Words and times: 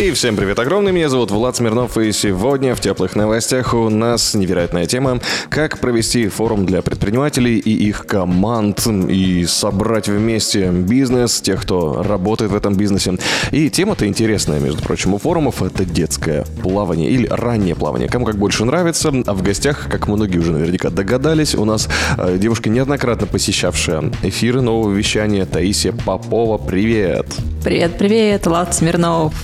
И 0.00 0.12
всем 0.12 0.36
привет 0.36 0.56
огромный, 0.60 0.92
меня 0.92 1.08
зовут 1.08 1.32
Влад 1.32 1.56
Смирнов, 1.56 1.98
и 1.98 2.12
сегодня 2.12 2.76
в 2.76 2.80
теплых 2.80 3.16
новостях 3.16 3.74
у 3.74 3.88
нас 3.88 4.32
невероятная 4.34 4.86
тема, 4.86 5.18
как 5.48 5.80
провести 5.80 6.28
форум 6.28 6.66
для 6.66 6.82
предпринимателей 6.82 7.58
и 7.58 7.72
их 7.72 8.06
команд, 8.06 8.86
и 8.86 9.44
собрать 9.44 10.06
вместе 10.06 10.68
бизнес, 10.68 11.40
тех, 11.40 11.62
кто 11.62 12.04
работает 12.04 12.52
в 12.52 12.54
этом 12.54 12.76
бизнесе. 12.76 13.18
И 13.50 13.68
тема-то 13.70 14.06
интересная, 14.06 14.60
между 14.60 14.80
прочим, 14.84 15.14
у 15.14 15.18
форумов 15.18 15.64
это 15.64 15.84
детское 15.84 16.44
плавание 16.62 17.10
или 17.10 17.26
раннее 17.26 17.74
плавание, 17.74 18.08
кому 18.08 18.24
как 18.24 18.36
больше 18.36 18.64
нравится, 18.64 19.12
а 19.26 19.34
в 19.34 19.42
гостях, 19.42 19.88
как 19.90 20.06
многие 20.06 20.38
уже 20.38 20.52
наверняка 20.52 20.90
догадались, 20.90 21.56
у 21.56 21.64
нас 21.64 21.88
э, 22.16 22.38
девушка, 22.38 22.70
неоднократно 22.70 23.26
посещавшая 23.26 24.12
эфиры 24.22 24.60
нового 24.60 24.92
вещания, 24.92 25.44
Таисия 25.44 25.90
Попова, 25.90 26.56
привет! 26.56 27.26
Привет, 27.64 27.98
привет, 27.98 28.46
Влад 28.46 28.72
Смирнов. 28.76 29.34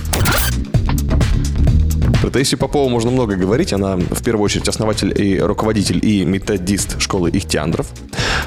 Про 2.25 2.31
Таисию 2.31 2.57
Попову 2.57 2.89
можно 2.89 3.11
много 3.11 3.35
говорить. 3.35 3.71
Она, 3.71 3.97
в 3.97 4.23
первую 4.23 4.45
очередь, 4.45 4.67
основатель 4.67 5.13
и 5.15 5.39
руководитель 5.39 6.03
и 6.03 6.25
методист 6.25 6.99
школы 6.99 7.29
Ихтиандров, 7.29 7.85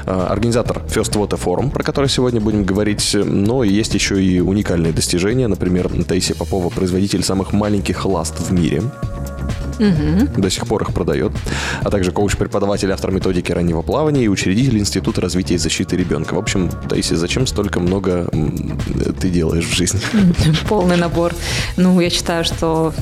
э, 0.05 0.11
организатор 0.11 0.81
First 0.89 1.13
Water 1.13 1.41
Forum, 1.41 1.71
про 1.71 1.81
который 1.81 2.09
сегодня 2.09 2.41
будем 2.41 2.65
говорить. 2.65 3.15
Но 3.15 3.63
есть 3.63 3.93
еще 3.93 4.21
и 4.21 4.41
уникальные 4.41 4.91
достижения. 4.91 5.47
Например, 5.47 5.89
Таисия 6.03 6.35
Попова– 6.35 6.67
производитель 6.75 7.23
самых 7.23 7.53
маленьких 7.53 8.05
ласт 8.05 8.37
в 8.37 8.51
мире. 8.51 8.83
Угу. 9.79 10.41
До 10.41 10.49
сих 10.49 10.67
пор 10.67 10.83
их 10.83 10.93
продает. 10.93 11.31
А 11.81 11.89
также 11.89 12.11
коуч-преподаватель, 12.11 12.91
автор 12.91 13.11
методики 13.11 13.51
раннего 13.51 13.81
плавания 13.81 14.23
и 14.23 14.27
учредитель 14.27 14.77
Института 14.77 15.21
развития 15.21 15.55
и 15.55 15.57
защиты 15.57 15.95
ребенка. 15.95 16.33
В 16.33 16.37
общем, 16.37 16.69
Таисия, 16.89 17.17
зачем 17.17 17.47
столько 17.47 17.79
много 17.79 18.29
ты 19.19 19.29
делаешь 19.29 19.65
в 19.65 19.75
жизни? 19.75 19.99
Полный 20.69 20.97
набор. 20.97 21.33
Ну, 21.77 21.99
я 21.99 22.09
считаю, 22.09 22.43
что 22.43 22.93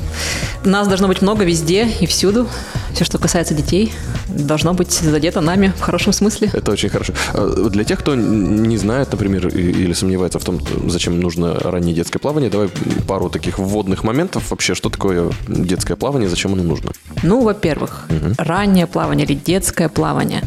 нас 0.64 0.88
должно 0.88 1.08
быть 1.08 1.22
много 1.22 1.44
везде 1.44 1.88
и 2.00 2.05
всюду. 2.05 2.48
Все, 2.94 3.05
что 3.05 3.17
касается 3.17 3.53
детей, 3.53 3.92
должно 4.38 4.73
быть 4.73 4.91
задето 4.91 5.41
нами 5.41 5.73
в 5.77 5.81
хорошем 5.81 6.13
смысле. 6.13 6.49
Это 6.53 6.71
очень 6.71 6.89
хорошо. 6.89 7.13
А, 7.33 7.69
для 7.69 7.83
тех, 7.83 7.99
кто 7.99 8.16
не 8.16 8.77
знает, 8.77 9.11
например, 9.11 9.47
или 9.47 9.93
сомневается 9.93 10.39
в 10.39 10.43
том, 10.43 10.59
зачем 10.88 11.19
нужно 11.19 11.53
раннее 11.53 11.95
детское 11.95 12.19
плавание, 12.19 12.49
давай 12.49 12.69
пару 13.08 13.30
таких 13.30 13.59
вводных 13.59 14.03
моментов. 14.03 14.49
Вообще, 14.52 14.75
что 14.75 14.89
такое 14.89 15.31
детское 15.47 15.95
плавание, 15.95 16.30
зачем 16.30 16.53
оно 16.53 16.63
нужно? 16.63 16.91
Ну, 17.23 17.41
во-первых, 17.41 18.05
угу. 18.09 18.33
раннее 18.38 18.88
плавание 18.88 19.25
или 19.25 19.35
детское 19.35 19.89
плавание 19.89 20.43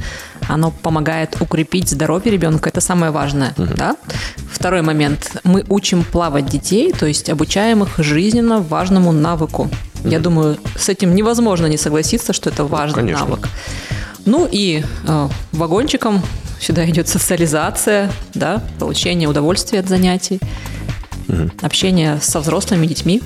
оно 0.49 0.71
помогает 0.71 1.37
укрепить 1.41 1.89
здоровье 1.89 2.33
ребенка, 2.33 2.69
это 2.71 2.81
самое 2.81 3.13
важное. 3.13 3.55
Угу. 3.57 3.75
Да? 3.77 3.97
Второй 4.53 4.83
момент. 4.83 5.37
Мы 5.45 5.65
учим 5.69 6.05
плавать 6.05 6.47
детей, 6.47 6.93
то 6.93 7.07
есть 7.07 7.31
обучаем 7.31 7.83
их 7.83 7.99
жизненно 7.99 8.61
важному 8.61 9.13
навыку. 9.13 9.71
Я 10.05 10.19
думаю, 10.19 10.59
с 10.77 10.89
этим 10.89 11.15
невозможно 11.15 11.67
не 11.67 11.77
согласиться, 11.77 12.33
что 12.33 12.51
это 12.51 12.65
важный 12.65 13.03
Конечно. 13.03 13.27
навык. 13.27 13.49
Ну 14.27 14.49
и 14.51 14.83
э, 15.07 15.29
вагончиком 15.53 16.23
сюда 16.61 16.89
идет 16.89 17.09
социализация, 17.09 18.11
да, 18.35 18.63
получение 18.79 19.29
удовольствия 19.29 19.81
от 19.81 19.89
занятий, 19.89 20.41
угу. 21.29 21.51
общение 21.63 22.19
со 22.21 22.41
взрослыми 22.41 22.87
детьми. 22.87 23.23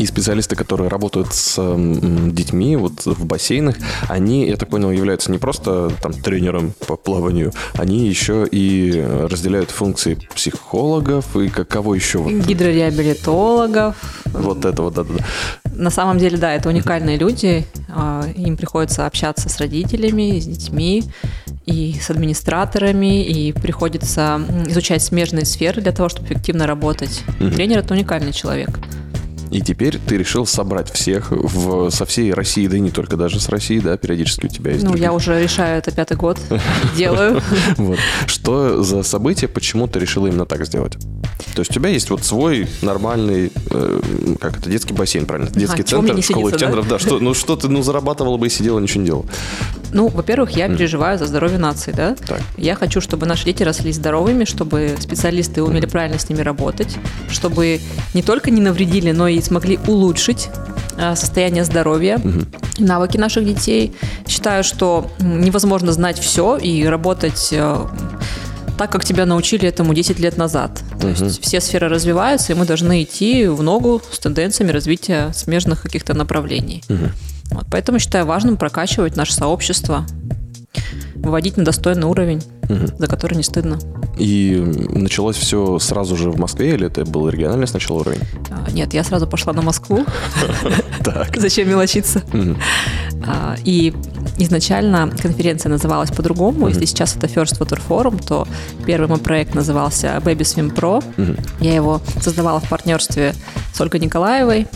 И 0.00 0.06
специалисты, 0.06 0.56
которые 0.56 0.88
работают 0.88 1.34
с 1.34 1.56
детьми 1.58 2.74
вот 2.76 3.04
в 3.04 3.26
бассейнах, 3.26 3.76
они, 4.08 4.48
я 4.48 4.56
так 4.56 4.70
понял, 4.70 4.90
являются 4.90 5.30
не 5.30 5.36
просто 5.36 5.92
там 6.00 6.14
тренером 6.14 6.72
по 6.86 6.96
плаванию, 6.96 7.52
они 7.74 8.08
еще 8.08 8.46
и 8.50 9.04
разделяют 9.30 9.70
функции 9.70 10.16
психологов 10.34 11.36
и 11.36 11.50
кого 11.50 11.94
еще? 11.94 12.18
Вот? 12.20 12.32
Гидрореабилитологов. 12.32 14.24
Вот 14.32 14.64
это 14.64 14.80
вот, 14.80 14.94
да-да-да. 14.94 15.22
На 15.74 15.90
самом 15.90 16.16
деле, 16.16 16.38
да, 16.38 16.54
это 16.54 16.70
уникальные 16.70 17.18
люди. 17.18 17.66
А, 17.90 18.24
им 18.36 18.56
приходится 18.56 19.04
общаться 19.04 19.50
с 19.50 19.58
родителями, 19.58 20.40
с 20.40 20.46
детьми 20.46 21.04
и 21.66 21.94
с 22.00 22.08
администраторами, 22.08 23.22
и 23.22 23.52
приходится 23.52 24.40
изучать 24.66 25.02
смежные 25.02 25.44
сферы 25.44 25.82
для 25.82 25.92
того, 25.92 26.08
чтобы 26.08 26.26
эффективно 26.28 26.66
работать. 26.66 27.22
Mm-hmm. 27.38 27.54
Тренер– 27.54 27.78
это 27.80 27.92
уникальный 27.92 28.32
человек. 28.32 28.70
И 29.50 29.60
теперь 29.60 29.98
ты 29.98 30.16
решил 30.16 30.46
собрать 30.46 30.90
всех 30.92 31.30
в, 31.32 31.90
со 31.90 32.06
всей 32.06 32.32
России, 32.32 32.66
да 32.66 32.76
и 32.76 32.80
не 32.80 32.90
только 32.90 33.16
даже 33.16 33.40
с 33.40 33.48
России, 33.48 33.80
да, 33.80 33.96
периодически 33.96 34.46
у 34.46 34.48
тебя 34.48 34.72
есть. 34.72 34.84
Ну, 34.84 34.90
других. 34.90 35.04
я 35.04 35.12
уже 35.12 35.42
решаю 35.42 35.78
это 35.78 35.90
пятый 35.90 36.16
год, 36.16 36.38
делаю. 36.96 37.42
Что 38.26 38.82
за 38.82 39.02
событие, 39.02 39.48
почему 39.48 39.88
ты 39.88 39.98
решила 39.98 40.28
именно 40.28 40.46
так 40.46 40.64
сделать? 40.66 40.96
То 41.54 41.60
есть 41.60 41.70
у 41.70 41.74
тебя 41.74 41.88
есть 41.90 42.10
вот 42.10 42.24
свой 42.24 42.68
нормальный, 42.82 43.52
э, 43.70 44.00
как 44.40 44.58
это, 44.58 44.70
детский 44.70 44.94
бассейн, 44.94 45.26
правильно? 45.26 45.50
Детский 45.50 45.82
центр, 45.82 46.22
школа 46.22 46.50
центров, 46.50 46.88
да? 46.88 46.98
Что, 46.98 47.18
ну 47.18 47.34
что 47.34 47.56
ты, 47.56 47.68
ну 47.68 47.82
зарабатывала 47.82 48.36
бы 48.36 48.46
и 48.46 48.50
сидела, 48.50 48.78
ничего 48.78 49.00
не 49.00 49.06
делала. 49.06 49.26
Ну, 49.92 50.08
во-первых, 50.08 50.50
я 50.52 50.68
переживаю 50.68 51.18
за 51.18 51.26
здоровье 51.26 51.58
нации, 51.58 51.92
да? 51.92 52.14
Так. 52.14 52.40
Я 52.56 52.76
хочу, 52.76 53.00
чтобы 53.00 53.26
наши 53.26 53.44
дети 53.44 53.62
росли 53.62 53.92
здоровыми, 53.92 54.44
чтобы 54.44 54.96
специалисты 55.00 55.62
умели 55.62 55.86
правильно 55.86 56.18
с 56.18 56.28
ними 56.28 56.42
работать, 56.42 56.96
чтобы 57.28 57.80
не 58.14 58.22
только 58.22 58.50
не 58.50 58.60
навредили, 58.60 59.10
но 59.10 59.26
и 59.28 59.40
смогли 59.40 59.78
улучшить 59.86 60.48
э, 60.96 61.16
состояние 61.16 61.64
здоровья, 61.64 62.18
угу. 62.18 62.44
навыки 62.78 63.16
наших 63.16 63.44
детей. 63.44 63.92
Считаю, 64.28 64.62
что 64.62 65.10
невозможно 65.18 65.92
знать 65.92 66.18
все 66.18 66.56
и 66.56 66.84
работать 66.84 67.48
э, 67.52 67.86
так, 68.80 68.90
как 68.90 69.04
тебя 69.04 69.26
научили 69.26 69.68
этому 69.68 69.92
10 69.92 70.18
лет 70.20 70.38
назад. 70.38 70.80
То 70.98 71.08
угу. 71.08 71.24
есть 71.24 71.42
все 71.42 71.60
сферы 71.60 71.88
развиваются, 71.88 72.54
и 72.54 72.56
мы 72.56 72.64
должны 72.64 73.02
идти 73.02 73.46
в 73.46 73.62
ногу 73.62 74.00
с 74.10 74.18
тенденциями 74.18 74.70
развития 74.70 75.32
смежных 75.34 75.82
каких-то 75.82 76.14
направлений. 76.14 76.82
Угу. 76.88 77.10
Вот, 77.50 77.66
поэтому 77.70 77.98
считаю 77.98 78.24
важным 78.24 78.56
прокачивать 78.56 79.16
наше 79.16 79.34
сообщество, 79.34 80.06
выводить 81.14 81.58
на 81.58 81.64
достойный 81.66 82.06
уровень, 82.06 82.42
угу. 82.70 82.86
за 82.98 83.06
который 83.06 83.34
не 83.34 83.42
стыдно. 83.42 83.78
И 84.18 84.56
началось 84.88 85.36
все 85.36 85.78
сразу 85.78 86.16
же 86.16 86.30
в 86.30 86.38
Москве, 86.38 86.70
или 86.70 86.86
это 86.86 87.04
был 87.04 87.28
региональный 87.28 87.66
сначала 87.66 87.98
уровень? 87.98 88.22
А, 88.50 88.70
нет, 88.70 88.94
я 88.94 89.04
сразу 89.04 89.26
пошла 89.26 89.52
на 89.52 89.60
Москву. 89.60 90.06
Зачем 91.36 91.68
мелочиться? 91.68 92.22
А, 93.26 93.56
и 93.64 93.94
изначально 94.38 95.10
конференция 95.20 95.70
называлась 95.70 96.10
по-другому. 96.10 96.68
Если 96.68 96.84
сейчас 96.84 97.16
это 97.16 97.26
First 97.26 97.58
Water 97.58 97.80
Forum, 97.88 98.22
то 98.24 98.46
первый 98.86 99.08
мой 99.08 99.18
проект 99.18 99.54
назывался 99.54 100.16
Baby 100.24 100.40
Swim 100.40 100.74
Pro. 100.74 101.02
Я 101.60 101.74
его 101.74 102.00
создавала 102.20 102.60
в 102.60 102.68
партнерстве 102.68 103.34
с 103.72 103.80
Ольгой 103.80 104.00
Николаевой. 104.00 104.66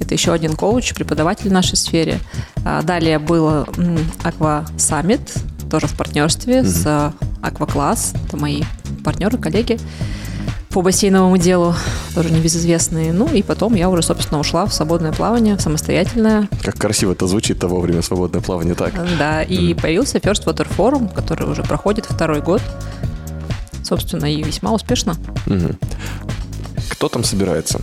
Это 0.00 0.14
еще 0.14 0.32
один 0.32 0.54
коуч, 0.54 0.94
преподаватель 0.94 1.48
в 1.48 1.52
нашей 1.52 1.76
сфере. 1.76 2.18
А, 2.64 2.82
далее 2.82 3.18
был 3.18 3.48
Aqua 4.24 4.66
Summit, 4.76 5.20
тоже 5.70 5.86
в 5.86 5.94
партнерстве 5.96 6.60
mm-hmm. 6.60 6.66
с 6.66 6.86
Aqua 7.42 7.72
Class. 7.72 8.16
Это 8.26 8.36
мои 8.36 8.62
партнеры, 9.04 9.38
коллеги 9.38 9.78
по 10.72 10.80
бассейновому 10.80 11.36
делу, 11.36 11.74
тоже 12.14 12.30
небезызвестные. 12.30 13.12
Ну 13.12 13.28
и 13.28 13.42
потом 13.42 13.74
я 13.74 13.90
уже, 13.90 14.02
собственно, 14.02 14.40
ушла 14.40 14.64
в 14.66 14.72
свободное 14.72 15.12
плавание, 15.12 15.58
самостоятельное. 15.58 16.48
Как 16.62 16.76
красиво 16.76 17.12
это 17.12 17.26
звучит-то 17.26 17.68
вовремя 17.68 18.02
свободное 18.02 18.40
плавание, 18.40 18.74
так? 18.74 18.92
Да, 19.18 19.42
и 19.42 19.72
mm. 19.72 19.80
появился 19.80 20.18
First 20.18 20.46
Water 20.46 20.66
Forum, 20.76 21.12
который 21.12 21.48
уже 21.48 21.62
проходит 21.62 22.06
второй 22.06 22.40
год. 22.40 22.62
Собственно, 23.82 24.32
и 24.32 24.42
весьма 24.42 24.72
успешно. 24.72 25.16
Угу. 25.46 25.76
Кто 26.90 27.08
там 27.08 27.24
собирается? 27.24 27.80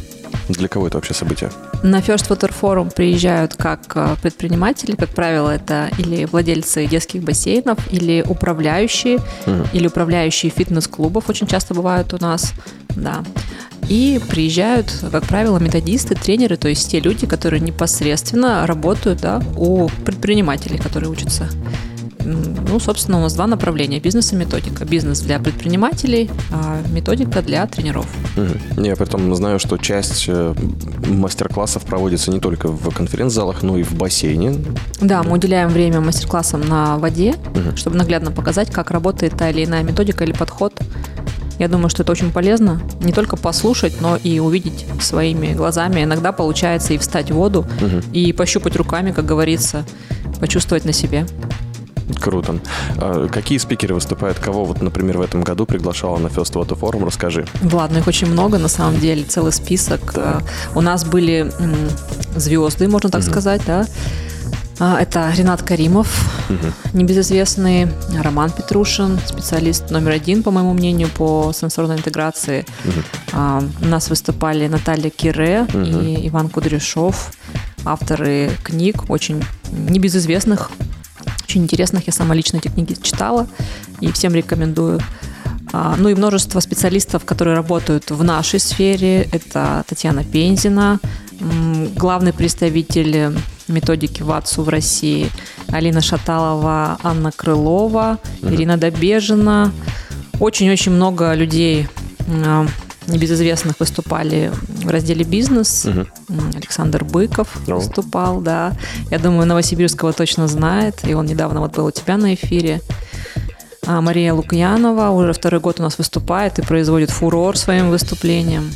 Для 0.48 0.68
кого 0.68 0.88
это 0.88 0.98
вообще 0.98 1.14
событие? 1.14 1.52
На 1.84 2.00
First 2.00 2.30
Water 2.30 2.54
Forum 2.62 2.94
приезжают 2.94 3.56
как 3.56 3.92
э, 3.96 4.16
предприниматели, 4.22 4.96
как 4.96 5.10
правило, 5.10 5.50
это 5.50 5.90
или 5.98 6.26
владельцы 6.26 6.86
детских 6.86 7.24
бассейнов, 7.24 7.80
или 7.92 8.24
управляющие, 8.28 9.18
угу. 9.18 9.66
или 9.72 9.88
управляющие 9.88 10.52
фитнес-клубов 10.52 11.30
очень 11.30 11.48
часто 11.48 11.74
бывают 11.74 12.14
у 12.14 12.18
нас, 12.22 12.54
да. 12.96 13.24
И 13.88 14.20
приезжают, 14.30 14.94
как 15.12 15.24
правило, 15.24 15.58
методисты, 15.58 16.16
тренеры, 16.16 16.58
то 16.58 16.68
есть 16.68 16.92
те 16.92 17.00
люди, 17.00 17.26
которые 17.26 17.62
непосредственно 17.62 18.68
работают 18.68 19.22
да, 19.22 19.42
у 19.56 19.88
предпринимателей, 20.06 20.78
которые 20.78 21.10
учатся 21.10 21.50
ну, 22.30 22.80
собственно, 22.80 23.18
у 23.18 23.22
нас 23.22 23.34
два 23.34 23.48
направления. 23.48 24.00
Бизнес 24.00 24.34
и 24.34 24.36
методика. 24.36 24.86
Бизнес 24.86 25.22
для 25.22 25.40
предпринимателей, 25.40 26.30
а 26.52 26.82
методика 26.92 27.42
для 27.42 27.66
тренеров. 27.68 28.06
Угу. 28.38 28.84
Я 28.84 28.96
потом 28.96 29.34
знаю, 29.36 29.60
что 29.60 29.78
часть 29.78 30.26
э, 30.28 30.54
мастер-классов 31.08 31.84
проводится 31.84 32.32
не 32.32 32.40
только 32.40 32.68
в 32.68 32.94
конференц-залах, 32.94 33.64
но 33.64 33.78
и 33.78 33.84
в 33.84 33.94
бассейне. 33.94 34.56
Да, 35.02 35.24
мы 35.24 35.34
уделяем 35.34 35.70
время 35.70 36.02
мастер-классам 36.02 36.62
на 36.62 36.98
воде, 36.98 37.36
угу. 37.54 37.76
чтобы 37.76 37.98
наглядно 37.98 38.32
показать, 38.32 38.72
как 38.72 38.92
работает 38.92 39.34
та 39.38 39.50
или 39.50 39.66
иная 39.66 39.84
методика 39.84 40.24
или 40.24 40.34
подход 40.34 40.80
Я 41.58 41.68
думаю, 41.68 41.90
что 41.90 42.04
это 42.04 42.12
очень 42.12 42.32
полезно. 42.32 42.82
Не 43.02 43.12
только 43.12 43.36
послушать, 43.36 44.02
но 44.02 44.16
и 44.16 44.40
увидеть 44.40 44.86
своими 45.02 45.54
глазами. 45.54 46.04
Иногда 46.04 46.32
получается 46.32 46.94
и 46.94 46.98
встать 46.98 47.32
в 47.32 47.34
воду, 47.36 47.66
и 48.14 48.32
пощупать 48.34 48.76
руками, 48.76 49.12
как 49.12 49.26
говорится, 49.26 49.86
почувствовать 50.40 50.86
на 50.86 50.94
себе. 50.94 51.26
Круто. 52.20 52.60
А 52.98 53.28
какие 53.28 53.58
спикеры 53.58 53.94
выступают? 53.96 54.40
Кого 54.40 54.66
вот, 54.66 54.82
например, 54.82 55.18
в 55.18 55.22
этом 55.22 55.42
году 55.44 55.66
приглашала 55.66 56.18
на 56.18 56.28
First 56.28 56.54
Water 56.54 56.80
Forum? 56.80 57.06
Расскажи. 57.06 57.46
Ладно, 57.72 57.98
их 58.00 58.08
очень 58.08 58.28
много, 58.32 58.58
на 58.58 58.68
самом 58.68 59.00
деле, 59.00 59.24
целый 59.24 59.52
список. 59.54 60.14
А, 60.16 60.42
У 60.76 60.82
нас 60.82 61.06
были 61.06 61.52
звезды, 62.36 62.88
можно 62.88 63.10
так 63.10 63.24
сказать, 63.24 63.62
да. 63.68 63.86
А, 64.80 64.98
Это 65.00 65.32
Ренат 65.36 65.62
Каримов, 65.62 66.08
небезызвестный, 66.94 67.88
Роман 68.24 68.50
Петрушин, 68.52 69.20
специалист 69.26 69.92
номер 69.92 70.12
один, 70.12 70.42
по 70.42 70.52
моему 70.52 70.74
мнению, 70.74 71.10
по 71.10 71.52
сенсорной 71.54 71.98
интеграции. 71.98 72.66
А, 73.34 73.62
У 73.82 73.86
нас 73.86 74.10
выступали 74.10 74.68
Наталья 74.68 75.10
Кире 75.10 75.68
и 75.74 76.28
Иван 76.30 76.50
Кудряшов, 76.50 77.32
авторы 77.86 78.52
книг, 78.64 79.10
очень 79.10 79.44
небезызвестных, 79.72 80.72
очень 81.50 81.64
интересных. 81.64 82.06
Я 82.06 82.14
сама 82.14 82.36
лично 82.36 82.58
эти 82.58 82.68
книги 82.68 82.96
читала 83.02 83.48
и 84.02 84.12
всем 84.12 84.36
рекомендую. 84.36 85.00
А, 85.74 85.96
Ну 85.98 86.10
и 86.10 86.14
множество 86.16 86.60
специалистов, 86.60 87.26
которые 87.26 87.56
работают 87.56 88.12
в 88.12 88.24
нашей 88.24 88.60
сфере. 88.60 89.28
Это 89.32 89.84
Татьяна 89.88 90.24
Пензина, 90.24 91.00
главный 91.96 92.34
представитель 92.34 93.34
методики 93.68 94.22
ВАТСУ 94.24 94.62
в 94.64 94.70
России, 94.70 95.32
Алина 95.72 96.02
Шаталова, 96.02 97.00
Анна 97.04 97.32
Крылова, 97.32 98.20
Ирина 98.44 98.78
Добежина. 98.78 99.72
Очень-очень 100.40 100.92
много 100.92 101.34
людей 101.34 101.88
м, 102.28 102.70
небезызвестных 103.08 103.80
выступали 103.80 104.52
в 104.90 104.92
разделе 104.92 105.24
«Бизнес». 105.24 105.86
М, 105.86 106.08
Александр 106.56 107.06
Быков 107.06 107.48
О. 107.68 107.76
выступал, 107.76 108.42
да. 108.42 108.74
Я 109.12 109.20
думаю, 109.20 109.46
Новосибирского 109.46 110.14
точно 110.14 110.48
знает, 110.48 111.08
и 111.08 111.14
он 111.14 111.28
недавно 111.28 111.60
вот 111.60 111.76
был 111.76 111.86
у 111.86 111.92
тебя 111.92 112.18
на 112.18 112.34
эфире. 112.34 112.82
А 113.86 114.02
Мария 114.02 114.34
Лукьянова 114.34 115.10
уже 115.10 115.34
второй 115.34 115.62
год 115.62 115.80
у 115.80 115.84
нас 115.84 116.00
выступает 116.00 116.58
и 116.58 116.64
производит 116.64 117.12
фурор 117.12 117.56
своим 117.56 117.92
выступлением. 117.92 118.72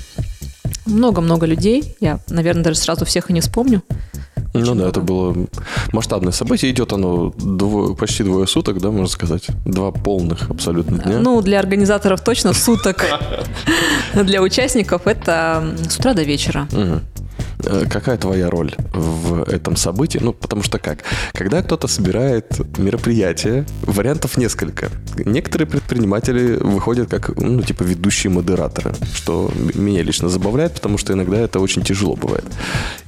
Много-много 0.85 1.47
людей. 1.47 1.95
Я, 1.99 2.19
наверное, 2.29 2.63
даже 2.63 2.77
сразу 2.77 3.05
всех 3.05 3.31
и 3.31 3.33
не 3.33 3.41
вспомню. 3.41 3.81
Ну 4.53 4.75
да, 4.75 4.87
это 4.87 5.01
было 5.01 5.35
масштабное 5.91 6.31
событие. 6.31 6.71
Идет 6.71 6.93
оно 6.93 7.33
двое- 7.37 7.95
почти 7.95 8.23
двое 8.23 8.45
суток, 8.47 8.79
да, 8.79 8.89
можно 8.91 9.07
сказать. 9.07 9.47
Два 9.65 9.91
полных 9.91 10.49
абсолютно 10.49 10.97
дня. 10.99 11.19
Ну, 11.19 11.41
для 11.41 11.59
организаторов 11.59 12.21
точно 12.23 12.53
суток. 12.53 13.03
Для 14.13 14.41
участников 14.41 15.07
это 15.07 15.75
с 15.89 15.97
утра 15.97 16.13
до 16.13 16.23
вечера. 16.23 16.67
Э, 17.65 17.85
Какая 17.89 18.17
твоя 18.17 18.49
роль 18.49 18.73
в 18.93 19.43
этом 19.43 19.75
событии? 19.75 20.19
Ну, 20.21 20.33
потому 20.33 20.63
что 20.63 20.79
как? 20.79 20.99
Когда 21.33 21.61
кто-то 21.61 21.87
собирает 21.87 22.77
мероприятие, 22.77 23.65
вариантов 23.83 24.37
несколько. 24.37 24.89
Некоторые 25.17 25.67
предприниматели 25.67 26.57
выходят 26.57 27.09
как, 27.09 27.37
ну, 27.37 27.61
типа, 27.61 27.83
ведущие 27.83 28.31
модераторы, 28.31 28.93
что 29.13 29.51
меня 29.73 30.03
лично 30.03 30.29
забавляет, 30.29 30.73
потому 30.75 30.97
что 30.97 31.13
иногда 31.13 31.39
это 31.39 31.59
очень 31.59 31.83
тяжело 31.83 32.15
бывает. 32.15 32.45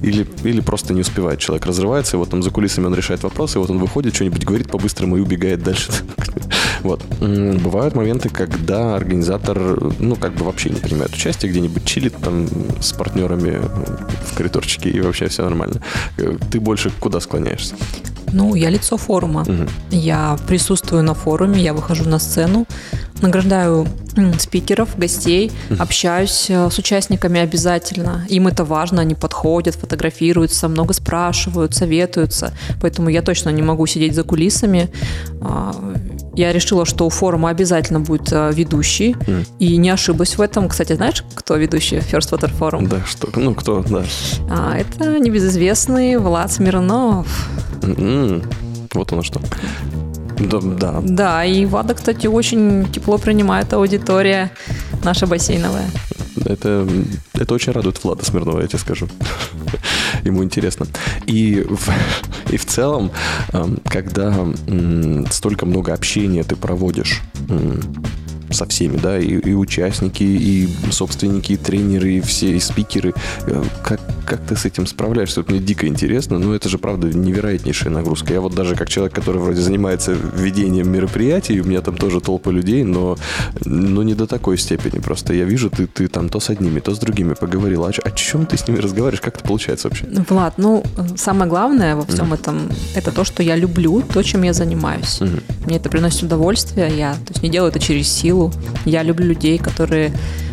Или, 0.00 0.26
или 0.44 0.60
просто 0.60 0.94
не 0.94 1.00
успевает. 1.00 1.38
Человек 1.38 1.66
разрывается, 1.66 2.16
и 2.16 2.18
вот 2.18 2.30
там 2.30 2.42
за 2.42 2.50
кулисами 2.50 2.86
он 2.86 2.94
решает 2.94 3.22
вопросы, 3.22 3.58
и 3.58 3.60
вот 3.60 3.70
он 3.70 3.78
выходит, 3.78 4.14
что-нибудь 4.14 4.44
говорит 4.44 4.70
по-быстрому 4.70 5.16
и 5.16 5.20
убегает 5.20 5.62
дальше. 5.62 5.92
Вот. 6.86 7.02
Бывают 7.20 7.96
моменты, 7.96 8.28
когда 8.28 8.94
организатор, 8.94 9.58
ну, 9.98 10.14
как 10.14 10.34
бы 10.34 10.44
вообще 10.44 10.70
не 10.70 10.80
принимает 10.80 11.12
участие, 11.12 11.50
где-нибудь 11.50 11.84
чилит 11.84 12.14
там 12.22 12.46
с 12.80 12.92
партнерами 12.92 13.60
в 14.24 14.36
коридорчике, 14.36 14.90
и 14.90 15.00
вообще 15.00 15.26
все 15.26 15.42
нормально. 15.42 15.80
Э, 16.16 16.36
Ты 16.50 16.60
больше 16.60 16.92
куда 17.00 17.18
склоняешься? 17.18 17.74
Ну, 18.32 18.54
я 18.54 18.70
лицо 18.70 18.96
форума. 18.96 19.44
Я 19.90 20.36
присутствую 20.46 21.02
на 21.02 21.14
форуме, 21.14 21.60
я 21.60 21.72
выхожу 21.72 22.08
на 22.08 22.18
сцену, 22.18 22.66
награждаю 23.22 23.86
спикеров, 24.38 24.98
гостей, 24.98 25.50
общаюсь 25.78 26.46
э, 26.48 26.70
с 26.70 26.78
участниками 26.78 27.40
обязательно. 27.40 28.26
Им 28.28 28.46
это 28.46 28.64
важно, 28.64 29.02
они 29.02 29.14
подходят, 29.14 29.74
фотографируются, 29.74 30.68
много 30.68 30.94
спрашивают, 30.94 31.74
советуются. 31.74 32.52
Поэтому 32.80 33.08
я 33.10 33.22
точно 33.22 33.50
не 33.50 33.62
могу 33.62 33.86
сидеть 33.86 34.14
за 34.14 34.22
кулисами. 34.22 34.88
Я 36.36 36.52
решила, 36.52 36.84
что 36.84 37.06
у 37.06 37.10
форума 37.10 37.48
обязательно 37.48 38.00
будет 38.00 38.30
э, 38.32 38.50
ведущий, 38.52 39.16
и 39.58 39.76
не 39.78 39.90
ошиблась 39.90 40.36
в 40.36 40.40
этом. 40.42 40.68
Кстати, 40.68 40.92
знаешь, 40.94 41.24
кто 41.34 41.56
ведущий 41.56 41.96
First 41.96 42.30
Water 42.32 42.50
Forum? 42.58 42.86
Да, 42.88 43.00
что? 43.06 43.28
Ну, 43.36 43.54
кто, 43.54 43.82
да. 43.82 44.04
А, 44.50 44.76
это 44.76 45.18
небезызвестный 45.18 46.16
Влад 46.18 46.52
Смирнов. 46.52 47.26
М, 47.82 48.42
Вот 48.94 49.12
оно 49.12 49.22
что. 49.22 49.40
Да, 50.38 50.60
да. 50.60 51.00
Да, 51.02 51.44
и 51.44 51.64
Влада, 51.64 51.94
кстати, 51.94 52.26
очень 52.26 52.86
тепло 52.92 53.16
принимает 53.18 53.72
аудитория 53.72 54.50
наша 55.04 55.26
бассейновая. 55.26 55.86
Это, 56.44 56.86
это 57.32 57.54
очень 57.54 57.72
радует 57.72 58.04
Влада 58.04 58.24
Смирнова, 58.24 58.60
я 58.60 58.66
тебе 58.66 58.78
скажу. 58.78 59.08
Ему 60.24 60.44
интересно. 60.44 60.86
И 61.26 61.64
в, 61.68 61.88
и 62.50 62.56
в 62.56 62.64
целом, 62.64 63.10
эм, 63.52 63.78
когда 63.84 64.46
столько 65.30 65.66
много 65.66 65.92
общения 65.92 66.42
ты 66.44 66.56
проводишь 66.56 67.22
со 68.50 68.66
всеми, 68.66 68.96
да, 68.96 69.18
и, 69.18 69.26
и 69.26 69.54
участники, 69.54 70.22
и 70.22 70.68
собственники, 70.90 71.52
и 71.52 71.56
тренеры, 71.56 72.14
и 72.14 72.20
все, 72.20 72.56
и 72.56 72.60
спикеры, 72.60 73.14
э, 73.46 73.64
как, 73.82 74.00
как 74.24 74.40
ты 74.46 74.56
с 74.56 74.64
этим 74.64 74.86
справляешься? 74.86 75.40
Вот 75.40 75.50
мне 75.50 75.58
дико 75.58 75.86
интересно, 75.86 76.38
но 76.38 76.54
это 76.54 76.68
же, 76.68 76.78
правда, 76.78 77.08
невероятнейшая 77.08 77.92
нагрузка. 77.92 78.32
Я 78.32 78.40
вот 78.40 78.54
даже 78.54 78.74
как 78.76 78.88
человек, 78.88 79.14
который 79.14 79.40
вроде 79.40 79.60
занимается 79.60 80.12
ведением 80.12 80.90
мероприятий, 80.90 81.60
у 81.60 81.64
меня 81.64 81.80
там 81.80 81.96
тоже 81.96 82.20
толпа 82.20 82.50
людей, 82.50 82.84
но, 82.84 83.16
но 83.64 84.02
не 84.02 84.14
до 84.14 84.26
такой 84.26 84.58
степени. 84.58 85.00
Просто 85.00 85.34
я 85.34 85.44
вижу, 85.44 85.70
ты, 85.70 85.86
ты 85.86 86.08
там 86.08 86.28
то 86.28 86.40
с 86.40 86.50
одними, 86.50 86.80
то 86.80 86.94
с 86.94 86.98
другими 86.98 87.34
поговорил. 87.34 87.84
А 87.84 87.88
о 87.88 88.10
чем 88.10 88.46
ты 88.46 88.56
с 88.56 88.68
ними 88.68 88.78
разговариваешь? 88.78 89.20
Как 89.20 89.36
это 89.36 89.44
получается 89.44 89.88
вообще? 89.88 90.06
Влад, 90.28 90.54
ну, 90.58 90.84
самое 91.16 91.48
главное 91.48 91.96
во 91.96 92.04
всем 92.04 92.32
этом, 92.32 92.68
это 92.94 93.12
то, 93.12 93.24
что 93.24 93.42
я 93.42 93.56
люблю, 93.56 94.02
то, 94.02 94.22
чем 94.22 94.42
я 94.42 94.52
занимаюсь. 94.52 95.20
Мне 95.64 95.76
это 95.76 95.88
приносит 95.88 96.24
удовольствие, 96.24 96.92
я 96.96 97.14
то 97.14 97.32
есть, 97.32 97.42
не 97.42 97.48
делаю 97.48 97.70
это 97.70 97.80
через 97.80 98.08
силу. 98.08 98.35
Я 98.84 99.02
люблю 99.04 99.26
людей, 99.26 99.58
которые 99.58 100.10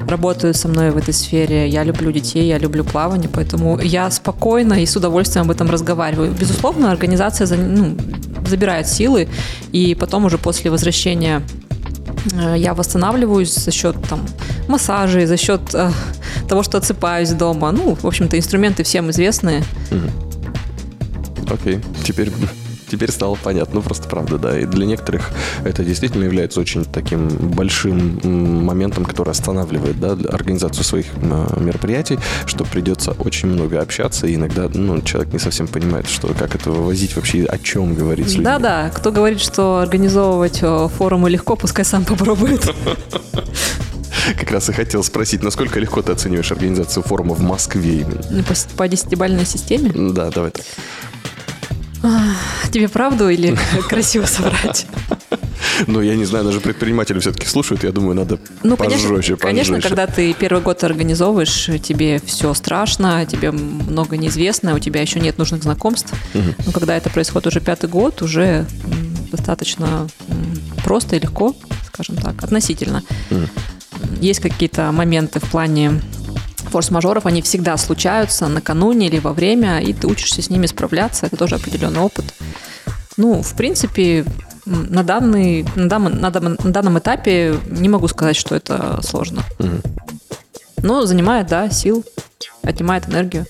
работают 0.07 0.57
со 0.57 0.67
мной 0.67 0.91
в 0.91 0.97
этой 0.97 1.13
сфере. 1.13 1.67
Я 1.69 1.83
люблю 1.85 2.11
детей, 2.11 2.47
я 2.47 2.59
люблю 2.59 2.83
плавание, 2.83 3.29
поэтому 3.33 3.79
я 3.79 4.11
спокойно 4.11 4.73
и 4.81 4.85
с 4.85 4.95
удовольствием 4.97 5.45
об 5.45 5.51
этом 5.51 5.69
разговариваю. 5.71 6.31
Безусловно, 6.39 6.91
организация 6.91 7.47
за- 7.47 7.57
ну, 7.57 7.95
забирает 8.47 8.87
силы, 8.87 9.27
и 9.75 9.95
потом 9.95 10.25
уже 10.25 10.37
после 10.37 10.69
возвращения 10.71 11.41
э, 12.33 12.55
я 12.57 12.73
восстанавливаюсь 12.73 13.53
за 13.55 13.71
счет 13.71 13.95
там 14.09 14.19
массажей, 14.67 15.25
за 15.25 15.37
счет 15.37 15.61
э, 15.73 15.91
того, 16.49 16.63
что 16.63 16.77
отсыпаюсь 16.77 17.29
дома. 17.31 17.71
Ну, 17.71 17.95
в 18.01 18.05
общем-то, 18.05 18.37
инструменты 18.37 18.83
всем 18.83 19.09
известные. 19.09 19.63
Окей, 21.51 21.79
теперь, 22.03 22.31
теперь 22.89 23.11
стало 23.11 23.37
понятно. 23.41 23.75
Ну, 23.75 23.81
просто 23.81 24.07
правда, 24.07 24.37
да. 24.37 24.59
И 24.59 24.65
для 24.65 24.85
некоторых 24.85 25.31
это 25.63 25.83
действительно 25.83 26.23
является 26.23 26.59
очень 26.59 26.85
таким 26.85 27.27
большим 27.27 28.19
моментом, 28.65 29.05
который 29.05 29.29
останавливает 29.29 29.99
да, 29.99 30.11
организацию 30.31 30.83
своих 30.83 31.05
мероприятий, 31.17 32.19
что 32.45 32.65
придется 32.65 33.11
очень 33.11 33.49
много 33.49 33.81
общаться, 33.81 34.27
и 34.27 34.35
иногда 34.35 34.69
ну, 34.73 35.01
человек 35.01 35.33
не 35.33 35.39
совсем 35.39 35.67
понимает, 35.67 36.07
что, 36.07 36.27
как 36.33 36.55
это 36.55 36.71
вывозить 36.71 37.15
вообще, 37.15 37.43
о 37.45 37.57
чем 37.57 37.95
говорить 37.95 38.27
с 38.27 38.31
людьми. 38.31 38.45
Да-да, 38.45 38.89
кто 38.89 39.11
говорит, 39.11 39.39
что 39.39 39.79
организовывать 39.79 40.59
э, 40.61 40.87
форумы 40.97 41.29
легко, 41.29 41.55
пускай 41.55 41.85
сам 41.85 42.05
попробует. 42.05 42.63
Как 44.39 44.51
раз 44.51 44.69
и 44.69 44.73
хотел 44.73 45.03
спросить, 45.03 45.43
насколько 45.43 45.79
легко 45.79 46.01
ты 46.01 46.11
оцениваешь 46.11 46.51
организацию 46.51 47.03
форума 47.03 47.35
в 47.35 47.41
Москве 47.41 48.01
именно? 48.01 48.21
Ну, 48.29 48.43
По, 48.43 48.53
по 48.77 48.87
десятибалльной 48.87 49.45
системе. 49.45 49.91
Да, 49.93 50.29
давай 50.29 50.51
так. 50.51 50.63
Тебе 52.71 52.89
правду 52.89 53.29
или 53.29 53.57
красиво 53.89 54.25
соврать? 54.25 54.85
Но 55.87 56.01
я 56.01 56.15
не 56.15 56.25
знаю, 56.25 56.45
даже 56.45 56.59
предприниматели 56.59 57.19
все-таки 57.19 57.47
слушают, 57.47 57.83
я 57.83 57.91
думаю, 57.91 58.15
надо 58.15 58.37
Ну, 58.63 58.77
конечно, 58.77 59.09
пожестче, 59.09 59.37
конечно, 59.37 59.75
пожестче. 59.75 59.89
когда 59.89 60.07
ты 60.07 60.33
первый 60.33 60.61
год 60.61 60.83
организовываешь, 60.83 61.69
тебе 61.81 62.21
все 62.25 62.53
страшно, 62.53 63.25
тебе 63.25 63.51
много 63.51 64.17
неизвестно, 64.17 64.75
у 64.75 64.79
тебя 64.79 65.01
еще 65.01 65.19
нет 65.19 65.37
нужных 65.37 65.63
знакомств. 65.63 66.13
Но 66.33 66.71
когда 66.71 66.95
это 66.97 67.09
происходит 67.09 67.47
уже 67.47 67.59
пятый 67.61 67.89
год, 67.89 68.21
уже 68.21 68.65
достаточно 69.31 70.07
просто 70.83 71.15
и 71.15 71.19
легко, 71.19 71.55
скажем 71.87 72.17
так, 72.17 72.43
относительно. 72.43 73.01
Есть 74.19 74.41
какие-то 74.41 74.91
моменты 74.91 75.39
в 75.39 75.49
плане 75.49 76.01
форс-мажоров, 76.69 77.25
они 77.25 77.41
всегда 77.41 77.77
случаются 77.77 78.47
накануне 78.47 79.07
или 79.07 79.19
во 79.19 79.33
время, 79.33 79.79
и 79.81 79.93
ты 79.93 80.07
учишься 80.07 80.41
с 80.41 80.49
ними 80.49 80.65
справляться, 80.65 81.25
это 81.25 81.37
тоже 81.37 81.55
определенный 81.55 81.99
опыт. 82.01 82.25
Ну, 83.17 83.41
в 83.43 83.53
принципе, 83.55 84.25
на, 84.65 85.03
данный, 85.03 85.65
на, 85.75 85.87
дан- 85.89 86.19
на 86.19 86.29
дан- 86.31 86.57
на 86.63 86.71
данном 86.71 86.97
этапе 86.99 87.57
не 87.67 87.89
могу 87.89 88.07
сказать, 88.07 88.35
что 88.35 88.55
это 88.55 89.01
сложно. 89.03 89.43
Но 90.77 91.05
занимает, 91.05 91.47
да, 91.47 91.69
сил, 91.69 92.03
отнимает 92.63 93.07
энергию. 93.07 93.45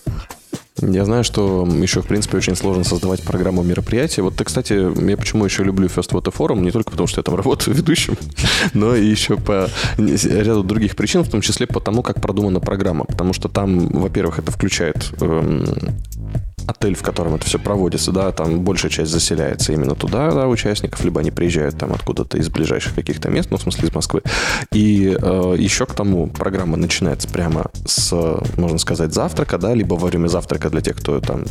Я 0.92 1.06
знаю, 1.06 1.24
что 1.24 1.68
еще, 1.82 2.02
в 2.02 2.08
принципе, 2.08 2.38
очень 2.38 2.56
сложно 2.56 2.84
создавать 2.84 3.24
программу 3.24 3.63
мероприятия. 3.63 4.22
Вот 4.22 4.36
ты, 4.36 4.44
кстати, 4.44 4.74
я 4.74 5.18
почему 5.18 5.46
еще 5.46 5.63
люблю 5.63 5.88
First 5.88 6.12
Photo 6.12 6.34
Forum, 6.36 6.62
не 6.62 6.72
только 6.72 6.92
потому, 6.92 7.08
что 7.08 7.20
я 7.20 7.24
там 7.24 7.36
работаю 7.36 7.75
ведущим, 7.75 8.18
но 8.74 8.96
и 8.96 9.06
еще 9.06 9.38
по 9.38 9.70
ряду 9.98 10.63
других 10.63 10.96
причин, 10.96 11.24
в 11.24 11.30
том 11.30 11.42
числе 11.42 11.68
по 11.68 11.80
тому, 11.80 12.04
как 12.04 12.22
продумана 12.22 12.60
программа. 12.60 13.06
Потому 13.06 13.34
что 13.34 13.50
там, 13.50 13.88
во-первых, 13.90 14.40
это 14.40 14.52
включает 14.52 15.12
эм, 15.22 15.66
отель, 16.67 16.96
в 16.96 17.01
котором 17.01 17.36
это 17.36 17.46
все 17.46 17.60
проводится, 17.60 18.12
да, 18.12 18.32
там 18.32 18.62
большая 18.62 18.91
часть 18.91 19.12
заселяется 19.12 19.74
именно 19.74 19.96
туда, 19.96 20.32
да, 20.32 20.48
участников, 20.48 21.03
либо 21.03 21.22
они 21.22 21.32
приезжают 21.32 21.77
там 21.77 21.93
откуда-то 21.93 22.38
из 22.38 22.50
ближайших 22.50 22.96
каких-то 22.96 23.29
мест, 23.29 23.50
ну, 23.51 23.58
в 23.58 23.62
смысле 23.62 23.88
из 23.88 23.96
Москвы. 23.96 24.22
И 24.72 25.17
э, 25.20 25.55
еще 25.58 25.86
к 25.86 25.93
тому 25.93 26.27
программа 26.27 26.77
начинается 26.77 27.27
прямо 27.27 27.72
с, 27.86 28.13
можно 28.58 28.77
сказать, 28.77 29.13
завтрака, 29.13 29.58
да, 29.58 29.74
либо 29.74 29.96
во 29.96 30.08
время 30.08 30.27
завтрака 30.27 30.70
для 30.70 30.82
тех, 30.82 30.98
кто 30.98 31.20
там 31.20 31.46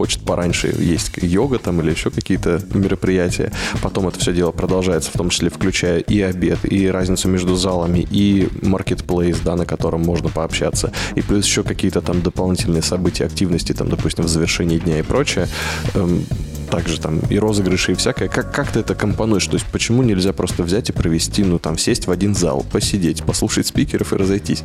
хочет 0.00 0.22
пораньше 0.22 0.74
есть 0.78 1.10
йога 1.20 1.58
там 1.58 1.80
или 1.82 1.90
еще 1.90 2.10
какие-то 2.10 2.62
мероприятия. 2.72 3.52
Потом 3.82 4.08
это 4.08 4.18
все 4.18 4.32
дело 4.32 4.50
продолжается, 4.50 5.10
в 5.10 5.14
том 5.14 5.28
числе 5.28 5.50
включая 5.50 5.98
и 5.98 6.20
обед, 6.22 6.60
и 6.64 6.88
разницу 6.88 7.28
между 7.28 7.54
залами, 7.54 8.06
и 8.10 8.48
маркетплейс, 8.62 9.40
да, 9.40 9.56
на 9.56 9.66
котором 9.66 10.00
можно 10.00 10.30
пообщаться, 10.30 10.92
и 11.16 11.20
плюс 11.20 11.44
еще 11.44 11.62
какие-то 11.64 12.00
там 12.00 12.22
дополнительные 12.22 12.80
события, 12.80 13.26
активности, 13.26 13.74
там, 13.74 13.90
допустим, 13.90 14.24
в 14.24 14.28
завершении 14.40 14.78
дня 14.78 14.98
и 14.98 15.02
прочее. 15.02 15.48
Эм, 15.94 16.24
также 16.70 17.00
там 17.00 17.18
и 17.28 17.38
розыгрыши, 17.38 17.92
и 17.92 17.94
всякое. 17.94 18.28
Как, 18.28 18.54
как 18.54 18.70
ты 18.70 18.80
это 18.80 18.94
компонуешь? 18.94 19.46
То 19.46 19.54
есть 19.54 19.66
почему 19.66 20.02
нельзя 20.02 20.32
просто 20.32 20.62
взять 20.62 20.88
и 20.88 20.92
провести, 20.92 21.42
ну 21.44 21.58
там, 21.58 21.76
сесть 21.76 22.06
в 22.06 22.10
один 22.10 22.34
зал, 22.34 22.64
посидеть, 22.70 23.24
послушать 23.24 23.66
спикеров 23.66 24.12
и 24.12 24.16
разойтись? 24.16 24.62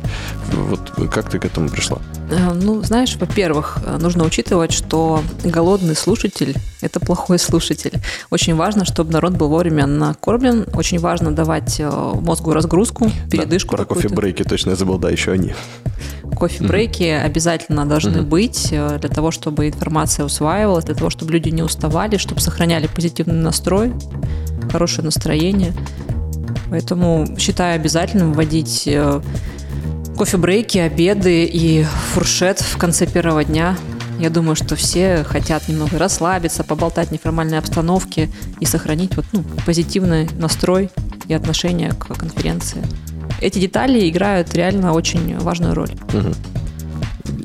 Вот 0.52 0.92
как 1.10 1.28
ты 1.28 1.38
к 1.38 1.44
этому 1.44 1.68
пришла? 1.68 1.98
Э, 2.30 2.52
Ну, 2.54 2.82
знаешь, 2.82 3.16
во-первых, 3.16 3.78
э, 3.84 3.98
нужно 3.98 4.24
учитывать, 4.24 4.72
что 4.72 5.22
голодный 5.44 5.96
слушатель– 5.96 6.54
это 6.80 7.00
плохой 7.00 7.38
слушатель. 7.38 7.92
Очень 8.30 8.54
важно, 8.54 8.84
чтобы 8.84 9.12
народ 9.12 9.32
был 9.34 9.48
вовремя 9.48 9.86
накормлен. 9.86 10.66
Очень 10.74 11.00
важно 11.00 11.32
давать 11.32 11.80
э, 11.80 11.90
мозгу 12.20 12.52
разгрузку, 12.52 13.10
передышку. 13.30 13.76
Да, 13.76 13.84
про 13.84 13.94
кофе-брейки 13.94 14.44
точно 14.44 14.70
я 14.70 14.76
забыл, 14.76 14.98
да, 14.98 15.10
еще 15.10 15.32
они. 15.32 15.54
Кофе-брейки 16.34 17.04
обязательно 17.04 17.86
должны 17.86 18.22
быть 18.22 18.68
э, 18.70 18.98
для 18.98 19.08
того, 19.08 19.30
чтобы 19.30 19.68
информация 19.68 20.24
усваивалась, 20.24 20.84
для 20.84 20.94
того, 20.94 21.10
чтобы 21.10 21.32
люди 21.32 21.48
не 21.48 21.62
уставали, 21.62 22.16
чтобы 22.16 22.40
сохраняли 22.40 22.88
позитивный 22.88 23.34
настрой, 23.34 23.92
хорошее 24.70 25.04
настроение. 25.04 25.72
Поэтому 26.70 27.26
считаю 27.38 27.76
обязательным 27.76 28.32
вводить 28.32 28.84
э, 28.86 29.20
кофе-брейки, 30.16 30.78
обеды 30.78 31.44
и 31.44 31.84
фуршет 32.12 32.60
в 32.60 32.76
конце 32.76 33.06
первого 33.06 33.44
дня. 33.44 33.76
Я 34.18 34.30
думаю, 34.30 34.56
что 34.56 34.76
все 34.76 35.24
хотят 35.24 35.68
немного 35.68 35.98
расслабиться, 35.98 36.64
поболтать 36.64 37.08
в 37.08 37.12
неформальной 37.12 37.58
обстановке 37.58 38.30
и 38.60 38.64
сохранить 38.64 39.14
вот, 39.16 39.26
ну, 39.32 39.44
позитивный 39.66 40.28
настрой 40.38 40.90
и 41.28 41.34
отношение 41.34 41.92
к 41.92 42.06
конференции. 42.14 42.82
Эти 43.40 43.58
детали 43.58 44.08
играют 44.08 44.54
реально 44.54 44.92
очень 44.92 45.38
важную 45.38 45.74
роль. 45.74 45.90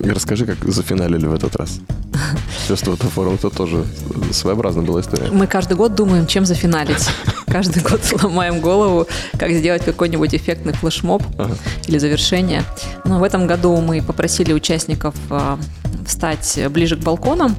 Расскажи, 0.04 0.46
как 0.46 0.58
зафиналили 0.72 1.28
в 1.28 1.34
этот 1.34 1.56
раз. 1.56 1.80
Чувство 2.68 2.94
это 2.94 3.08
форум, 3.08 3.36
это 3.36 3.50
тоже 3.50 3.86
своеобразная 4.32 4.84
была 4.84 5.02
история. 5.02 5.30
Мы 5.32 5.48
каждый 5.48 5.78
год 5.78 5.96
думаем, 5.96 6.28
чем 6.28 6.46
зафиналить. 6.46 7.08
Каждый 7.48 7.84
год 7.84 8.00
ломаем 8.24 8.62
голову, 8.62 9.08
как 9.38 9.52
сделать 9.52 9.84
какой-нибудь 9.84 10.34
эффектный 10.34 10.72
флешмоб 10.72 11.22
Ага. 11.38 11.54
или 11.86 11.98
завершение. 11.98 12.64
Но 13.04 13.20
в 13.20 13.24
этом 13.24 13.46
году 13.46 13.76
мы 13.82 14.02
попросили 14.02 14.54
участников 14.54 15.14
а, 15.30 15.60
встать 16.12 16.60
ближе 16.70 16.96
к 16.98 17.00
балконам. 17.00 17.56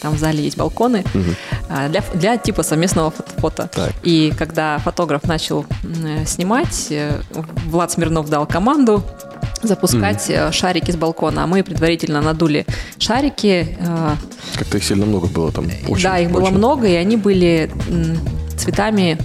Там 0.00 0.14
в 0.14 0.18
зале 0.18 0.44
есть 0.44 0.56
балконы 0.56 1.04
а, 1.68 1.88
для, 1.88 2.02
для 2.14 2.36
типа 2.36 2.62
совместного 2.62 3.12
фото. 3.38 3.68
Так. 3.74 3.92
И 4.02 4.32
когда 4.38 4.78
фотограф 4.78 5.24
начал 5.24 5.64
м, 5.82 6.26
снимать, 6.26 6.88
э, 6.90 7.20
Влад 7.66 7.90
Смирнов 7.90 8.28
дал 8.28 8.46
команду 8.46 9.02
запускать 9.62 10.28
э, 10.28 10.52
шарики 10.52 10.90
с 10.90 10.96
балкона. 10.96 11.44
А 11.44 11.46
мы 11.46 11.62
предварительно 11.64 12.20
надули 12.20 12.66
шарики, 12.98 13.76
э, 13.80 14.14
Как-то 14.58 14.76
их 14.76 14.84
сильно 14.84 15.06
много 15.06 15.26
было 15.26 15.50
там. 15.50 15.66
Очень, 15.88 16.04
да, 16.04 16.18
их 16.18 16.30
было 16.30 16.42
очень. 16.44 16.56
много, 16.56 16.86
и 16.86 16.94
они 16.94 17.16
были 17.16 17.70
цветами 18.56 19.18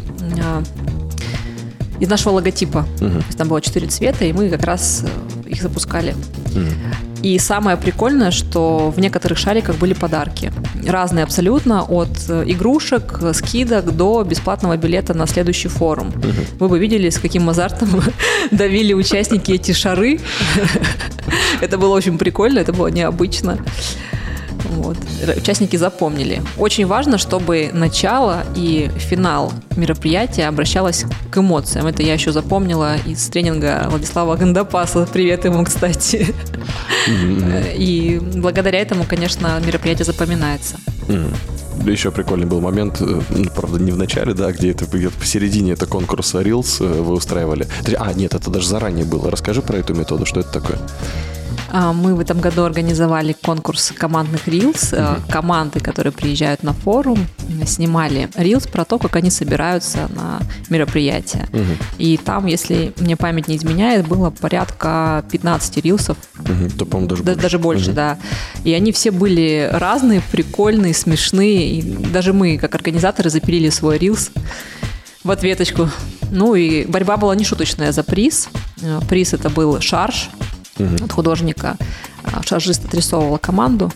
из 2.00 2.10
нашего 2.10 2.34
логотипа. 2.36 2.86
То 3.00 3.06
есть 3.06 3.38
там 3.38 3.50
было 3.50 3.62
четыре 3.62 3.88
цвета, 3.88 4.24
и 4.26 4.32
мы 4.32 4.50
как 4.50 4.64
раз 4.64 5.04
э, 5.04 5.50
их 5.50 5.62
запускали. 5.62 6.16
И 7.22 7.38
самое 7.40 7.76
прикольное, 7.78 8.32
что 8.32 8.92
в 8.96 9.00
некоторых 9.00 9.38
шариках 9.38 9.76
были 9.78 9.94
подарки. 9.94 10.52
Разные 10.88 11.24
абсолютно, 11.24 11.84
от 11.84 12.30
э, 12.30 12.44
игрушек, 12.48 13.20
скидок 13.34 13.96
до 13.96 14.24
бесплатного 14.24 14.78
билета 14.78 15.14
на 15.14 15.28
следующий 15.28 15.68
форум. 15.68 16.14
Вы 16.60 16.70
бы 16.70 16.80
видели, 16.80 17.10
с 17.10 17.20
каким 17.20 17.50
азартом 17.50 17.90
давили 18.52 18.94
участники 18.94 19.52
эти 19.52 19.74
шары. 19.74 20.20
Это 21.62 21.78
было 21.78 21.94
очень 21.94 22.18
прикольно, 22.18 22.60
это 22.60 22.74
было 22.74 22.88
необычно. 22.88 23.58
Вот. 24.70 24.98
Участники 25.36 25.76
запомнили. 25.76 26.42
Очень 26.58 26.86
важно, 26.86 27.18
чтобы 27.18 27.72
начало 27.74 28.44
и 28.56 28.90
финал 28.98 29.52
мероприятия 29.76 30.48
обращалось 30.48 31.06
к 31.32 31.38
эмоциям. 31.38 31.88
Это 31.88 32.04
я 32.04 32.14
еще 32.14 32.32
запомнила 32.32 32.98
из 33.06 33.28
тренинга 33.30 33.88
Владислава 33.90 34.36
Гандапаса. 34.36 35.08
Привет 35.12 35.46
ему, 35.46 35.64
кстати. 35.66 36.34
И 37.08 38.20
благодаря 38.36 38.80
этому, 38.80 39.06
конечно, 39.06 39.60
мероприятие 39.66 40.06
запоминается. 40.06 40.78
Еще 41.86 42.12
прикольный 42.12 42.46
был 42.46 42.60
момент, 42.60 43.02
э, 43.02 43.22
ну, 43.30 43.50
правда, 43.56 43.80
не 43.80 43.92
в 43.92 43.98
начале, 43.98 44.34
да, 44.34 44.52
где 44.52 44.72
это 44.72 44.86
где-то 44.86 45.18
посередине 45.18 45.72
это 45.72 45.86
конкурса 45.86 46.42
Reels 46.42 46.78
э, 46.82 47.02
вы 47.02 47.14
устраивали. 47.14 47.68
А, 47.98 48.14
нет, 48.14 48.34
это 48.34 48.50
даже 48.50 48.68
заранее 48.68 49.06
было. 49.06 49.32
Расскажи 49.32 49.62
про 49.62 49.78
эту 49.78 49.94
методу, 49.94 50.26
что 50.26 50.42
это 50.42 50.52
такое? 50.52 50.78
А, 51.72 51.94
Мы 51.94 52.16
в 52.16 52.20
этом 52.20 52.40
году 52.40 52.64
организовали 52.64 53.34
конкурс 53.34 53.94
командных 53.96 54.48
рилс. 54.48 54.90
Э, 54.94 55.18
Команды, 55.30 55.80
которые 55.80 56.12
приезжают 56.12 56.64
на 56.64 56.74
форум, 56.74 57.28
снимали 57.66 58.30
рилс 58.36 58.66
про 58.68 58.86
то, 58.86 58.98
как 58.98 59.16
они 59.16 59.30
собираются 59.30 60.10
на 60.16 60.40
мероприятие. 60.70 61.48
И 61.98 62.18
там, 62.18 62.48
если 62.48 62.94
мне 63.00 63.16
память 63.16 63.48
не 63.48 63.56
изменяет, 63.58 64.08
было 64.08 64.30
порядка 64.32 65.24
15 65.32 65.78
рилсов 65.78 66.18
Мгм, 66.40 66.70
То, 66.72 66.86
по-моему, 66.86 67.10
даже 67.10 67.24
Да- 67.24 67.32
больше. 67.34 67.42
даже 67.44 67.60
больше, 67.60 67.92
да. 67.92 68.18
И 68.64 68.74
они 68.74 68.92
все 68.92 69.12
были 69.12 69.70
разные, 69.72 70.22
прикольные, 70.32 70.94
смешные. 70.94 71.70
И 71.76 71.82
даже 71.82 72.34
мы, 72.34 72.58
как 72.58 72.74
организаторы, 72.76 73.30
запилили 73.30 73.70
свой 73.70 73.98
рилс 73.98 74.32
в 75.24 75.30
ответочку. 75.32 75.90
Ну 76.32 76.56
и 76.56 76.86
борьба 76.86 77.18
была 77.18 77.36
не 77.36 77.44
шуточная 77.44 77.92
за 77.92 78.04
приз. 78.04 78.50
Э, 78.82 79.00
Приз 79.10 79.34
это 79.34 79.50
был 79.50 79.80
шарж 79.82 80.30
от 80.80 81.12
художника. 81.12 81.78
А 82.24 82.44
Шаржист 82.44 82.86
отрисовывала 82.86 83.38
команду. 83.38 83.92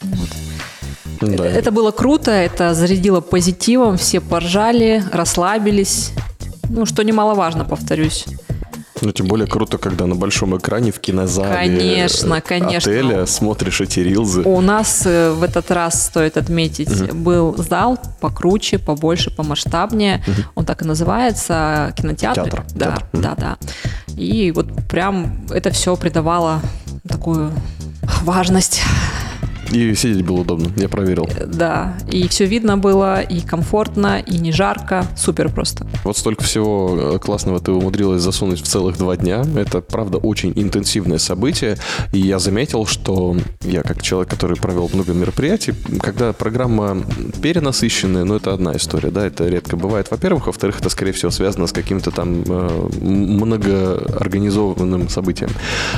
Вот. 0.00 0.28
Да. 1.20 1.46
Это 1.46 1.70
было 1.70 1.92
круто, 1.92 2.30
это 2.30 2.74
зарядило 2.74 3.20
позитивом, 3.20 3.96
все 3.96 4.20
поржали, 4.20 5.04
расслабились. 5.12 6.12
Ну, 6.68 6.84
что 6.86 7.02
немаловажно, 7.04 7.64
повторюсь. 7.64 8.24
Ну, 9.02 9.10
тем 9.12 9.26
более 9.26 9.48
круто, 9.48 9.78
когда 9.78 10.06
на 10.06 10.14
большом 10.14 10.56
экране 10.56 10.92
в 10.92 11.00
кинозале 11.00 11.76
Конечно, 11.76 12.34
э, 12.34 12.40
конечно. 12.40 12.92
отеля 12.92 13.26
смотришь 13.26 13.80
эти 13.80 14.00
рилзы. 14.00 14.42
У 14.42 14.60
нас 14.60 15.02
э, 15.04 15.32
в 15.32 15.42
этот 15.42 15.70
раз, 15.72 16.06
стоит 16.06 16.36
отметить, 16.36 17.12
был 17.12 17.56
зал 17.56 17.98
покруче, 18.20 18.78
побольше, 18.78 19.30
помасштабнее. 19.30 20.24
Он 20.54 20.64
так 20.64 20.82
и 20.82 20.84
называется, 20.84 21.92
кинотеатр. 21.96 22.44
Театр, 22.44 22.64
Да, 22.74 22.86
театр. 22.86 23.06
Да, 23.12 23.34
да. 23.36 23.56
И 24.16 24.52
вот 24.52 24.68
прям 24.88 25.46
это 25.50 25.70
все 25.70 25.96
придавало 25.96 26.60
такую 27.08 27.52
важность. 28.22 28.82
И 29.72 29.94
сидеть 29.94 30.24
было 30.24 30.40
удобно, 30.40 30.70
я 30.76 30.88
проверил. 30.88 31.28
Да, 31.46 31.94
и 32.10 32.26
все 32.28 32.44
видно 32.44 32.76
было, 32.76 33.22
и 33.22 33.40
комфортно, 33.40 34.20
и 34.20 34.36
не 34.38 34.52
жарко. 34.52 35.06
Супер 35.16 35.48
просто. 35.48 35.86
Вот 36.04 36.18
столько 36.18 36.44
всего 36.44 37.14
э, 37.14 37.18
классного 37.18 37.58
ты 37.58 37.72
умудрилась 37.72 38.20
засунуть 38.20 38.60
в 38.60 38.66
целых 38.66 38.98
два 38.98 39.16
дня. 39.16 39.42
Это, 39.56 39.80
правда, 39.80 40.18
очень 40.18 40.52
интенсивное 40.56 41.16
событие. 41.16 41.78
И 42.12 42.18
я 42.18 42.38
заметил, 42.38 42.84
что 42.84 43.34
я, 43.62 43.82
как 43.82 44.02
человек, 44.02 44.28
который 44.28 44.58
провел 44.58 44.90
много 44.92 45.14
мероприятий, 45.14 45.72
когда 46.00 46.34
программа 46.34 47.02
перенасыщенная, 47.40 48.24
ну, 48.24 48.36
это 48.36 48.52
одна 48.52 48.76
история, 48.76 49.10
да, 49.10 49.26
это 49.26 49.48
редко 49.48 49.78
бывает. 49.78 50.10
Во-первых, 50.10 50.48
во-вторых, 50.48 50.80
это, 50.80 50.90
скорее 50.90 51.12
всего, 51.12 51.30
связано 51.30 51.66
с 51.66 51.72
каким-то 51.72 52.10
там 52.10 52.42
э, 52.46 52.88
многоорганизованным 53.00 55.08
событием. 55.08 55.48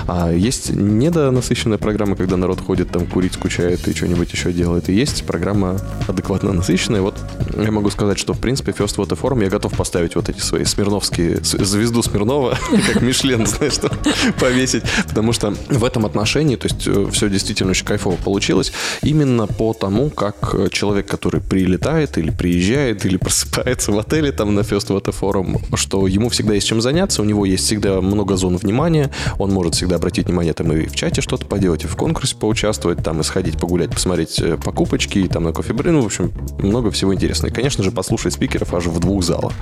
А 0.06 0.30
есть 0.30 0.70
недонасыщенная 0.70 1.78
программа, 1.78 2.14
когда 2.14 2.36
народ 2.36 2.60
ходит 2.60 2.90
там 2.90 3.06
курить, 3.06 3.34
скучает 3.34 3.63
отвлекает 3.64 3.88
и 3.88 3.94
что-нибудь 3.94 4.32
еще 4.32 4.52
делает. 4.52 4.88
И 4.88 4.92
есть 4.92 5.24
программа 5.24 5.78
адекватно 6.06 6.52
насыщенная. 6.52 7.00
Вот 7.00 7.16
я 7.56 7.70
могу 7.70 7.90
сказать, 7.90 8.18
что, 8.18 8.32
в 8.32 8.40
принципе, 8.40 8.72
First 8.72 8.96
Water 8.96 9.18
Forum 9.20 9.42
я 9.42 9.50
готов 9.50 9.76
поставить 9.76 10.16
вот 10.16 10.28
эти 10.28 10.40
свои 10.40 10.64
смирновские, 10.64 11.38
звезду 11.42 12.02
Смирнова, 12.02 12.58
как 12.92 13.02
Мишлен, 13.02 13.46
знаешь, 13.46 13.74
что 13.74 13.90
повесить. 14.38 14.84
Потому 15.08 15.32
что 15.32 15.54
в 15.68 15.84
этом 15.84 16.06
отношении, 16.06 16.56
то 16.56 16.68
есть 16.68 17.14
все 17.14 17.28
действительно 17.28 17.70
очень 17.70 17.86
кайфово 17.86 18.16
получилось. 18.16 18.72
Именно 19.02 19.46
по 19.46 19.72
тому, 19.72 20.10
как 20.10 20.54
э, 20.54 20.68
человек, 20.70 21.06
который 21.06 21.40
прилетает 21.40 22.18
или 22.18 22.30
приезжает, 22.30 23.04
или 23.06 23.16
просыпается 23.16 23.92
в 23.92 23.98
отеле 23.98 24.32
там 24.32 24.54
на 24.54 24.60
First 24.60 24.88
Water 24.88 25.14
Forum, 25.18 25.76
что 25.76 26.06
ему 26.06 26.28
всегда 26.28 26.54
есть 26.54 26.66
чем 26.66 26.80
заняться, 26.80 27.22
у 27.22 27.24
него 27.24 27.46
есть 27.46 27.64
всегда 27.64 28.00
много 28.00 28.36
зон 28.36 28.56
внимания, 28.56 29.10
он 29.38 29.52
может 29.52 29.74
всегда 29.74 29.96
обратить 29.96 30.26
внимание 30.26 30.52
там 30.52 30.72
и 30.72 30.86
в 30.86 30.94
чате 30.94 31.20
что-то 31.20 31.46
поделать, 31.46 31.84
и 31.84 31.86
в 31.86 31.96
конкурсе 31.96 32.36
поучаствовать, 32.36 33.02
там 33.02 33.20
и 33.20 33.22
сходить 33.22 33.53
погулять, 33.58 33.90
посмотреть 33.90 34.40
э, 34.40 34.56
покупочки, 34.56 35.18
и 35.18 35.28
там 35.28 35.44
на 35.44 35.52
кофе 35.52 35.74
ну, 35.74 36.02
в 36.02 36.06
общем, 36.06 36.32
много 36.58 36.90
всего 36.90 37.14
интересного. 37.14 37.50
И, 37.50 37.54
конечно 37.54 37.84
же, 37.84 37.90
послушать 37.90 38.34
спикеров 38.34 38.72
аж 38.74 38.86
в 38.86 38.98
двух 39.00 39.22
залах. 39.22 39.52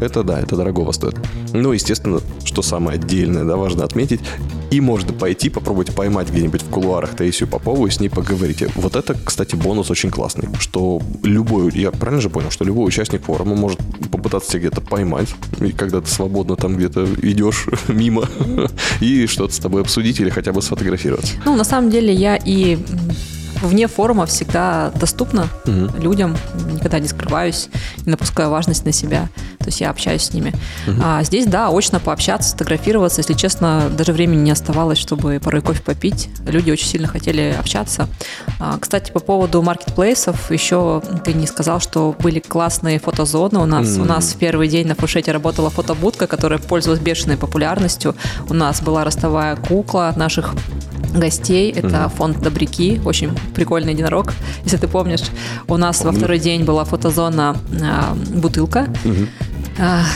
Это 0.00 0.22
да, 0.22 0.40
это 0.40 0.56
дорогого 0.56 0.92
стоит. 0.92 1.16
Ну, 1.52 1.72
естественно, 1.72 2.20
что 2.44 2.62
самое 2.62 2.98
отдельное, 2.98 3.44
да, 3.44 3.56
важно 3.56 3.84
отметить, 3.84 4.20
и 4.70 4.80
можно 4.80 5.12
пойти 5.12 5.50
попробовать 5.50 5.94
поймать 5.94 6.30
где-нибудь 6.30 6.62
в 6.62 6.70
кулуарах 6.70 7.14
Таисию 7.14 7.48
Попову 7.48 7.86
и 7.86 7.90
с 7.90 8.00
ней 8.00 8.08
поговорить. 8.08 8.64
Вот 8.74 8.96
это, 8.96 9.14
кстати, 9.14 9.54
бонус 9.54 9.90
очень 9.90 10.10
классный, 10.10 10.48
что 10.58 11.00
любой, 11.22 11.70
я 11.74 11.90
правильно 11.90 12.22
же 12.22 12.30
понял, 12.30 12.50
что 12.50 12.64
любой 12.64 12.88
участник 12.88 13.22
форума 13.22 13.54
может 13.54 13.78
попытаться 14.10 14.50
тебя 14.50 14.60
где-то 14.60 14.80
поймать, 14.80 15.28
и 15.60 15.72
когда 15.72 16.00
ты 16.00 16.08
свободно 16.08 16.56
там 16.56 16.76
где-то 16.76 17.06
идешь 17.22 17.66
мимо, 17.88 18.28
и 19.00 19.26
что-то 19.26 19.52
с 19.52 19.58
тобой 19.58 19.82
обсудить 19.82 20.20
или 20.20 20.30
хотя 20.30 20.52
бы 20.52 20.62
сфотографироваться. 20.62 21.34
Ну, 21.44 21.56
на 21.56 21.64
самом 21.64 21.90
деле, 21.90 22.12
я 22.12 22.36
и 22.36 22.78
вне 23.62 23.86
форума 23.86 24.26
всегда 24.26 24.90
доступна 24.94 25.48
людям, 25.66 26.36
никогда 26.70 26.98
не 26.98 27.08
скрываюсь, 27.08 27.68
не 28.04 28.10
напускаю 28.10 28.50
важность 28.50 28.84
на 28.84 28.92
себя. 28.92 29.28
То 29.58 29.66
есть 29.66 29.80
я 29.80 29.90
общаюсь 29.90 30.22
с 30.22 30.32
ними. 30.34 30.52
А 31.02 31.22
здесь, 31.22 31.46
да, 31.46 31.70
очно 31.70 32.00
пообщаться, 32.00 32.50
сфотографироваться. 32.50 33.20
Если 33.20 33.34
честно, 33.34 33.84
даже 33.96 34.12
времени 34.12 34.42
не 34.42 34.50
оставалось, 34.50 34.98
чтобы 34.98 35.40
порой 35.42 35.62
кофе 35.62 35.82
попить. 35.82 36.28
Люди 36.46 36.70
очень 36.70 36.86
сильно 36.86 37.08
хотели 37.08 37.54
общаться. 37.58 38.08
А, 38.58 38.78
Кстати, 38.78 39.12
по 39.12 39.20
поводу 39.20 39.62
маркетплейсов, 39.62 40.50
еще 40.50 41.02
ты 41.24 41.32
не 41.32 41.46
сказал, 41.46 41.80
что 41.80 42.14
были 42.18 42.40
классные 42.40 42.98
фотозоны 42.98 43.60
у 43.60 43.66
нас. 43.66 43.96
У 43.96 44.04
нас 44.04 44.32
в 44.32 44.36
первый 44.36 44.68
день 44.68 44.86
на 44.88 44.94
фуршете 44.94 45.32
работала 45.32 45.70
фотобудка, 45.70 46.26
которая 46.26 46.58
пользовалась 46.58 47.00
бешеной 47.00 47.36
популярностью. 47.36 48.14
У 48.48 48.54
нас 48.54 48.82
была 48.82 49.04
ростовая 49.04 49.56
кукла 49.56 50.12
наших 50.16 50.54
гостей. 51.14 51.70
Это 51.70 52.08
фонд 52.08 52.40
Добряки, 52.40 53.00
очень 53.04 53.30
прикольный 53.54 53.92
единорог, 53.92 54.32
если 54.64 54.76
ты 54.76 54.88
помнишь. 54.88 55.22
У 55.68 55.76
нас 55.76 56.04
во 56.04 56.12
второй 56.12 56.38
день 56.38 56.64
была 56.64 56.84
фотозона 56.84 57.56
а, 57.82 58.14
бутылка, 58.34 58.88
а, 59.04 59.51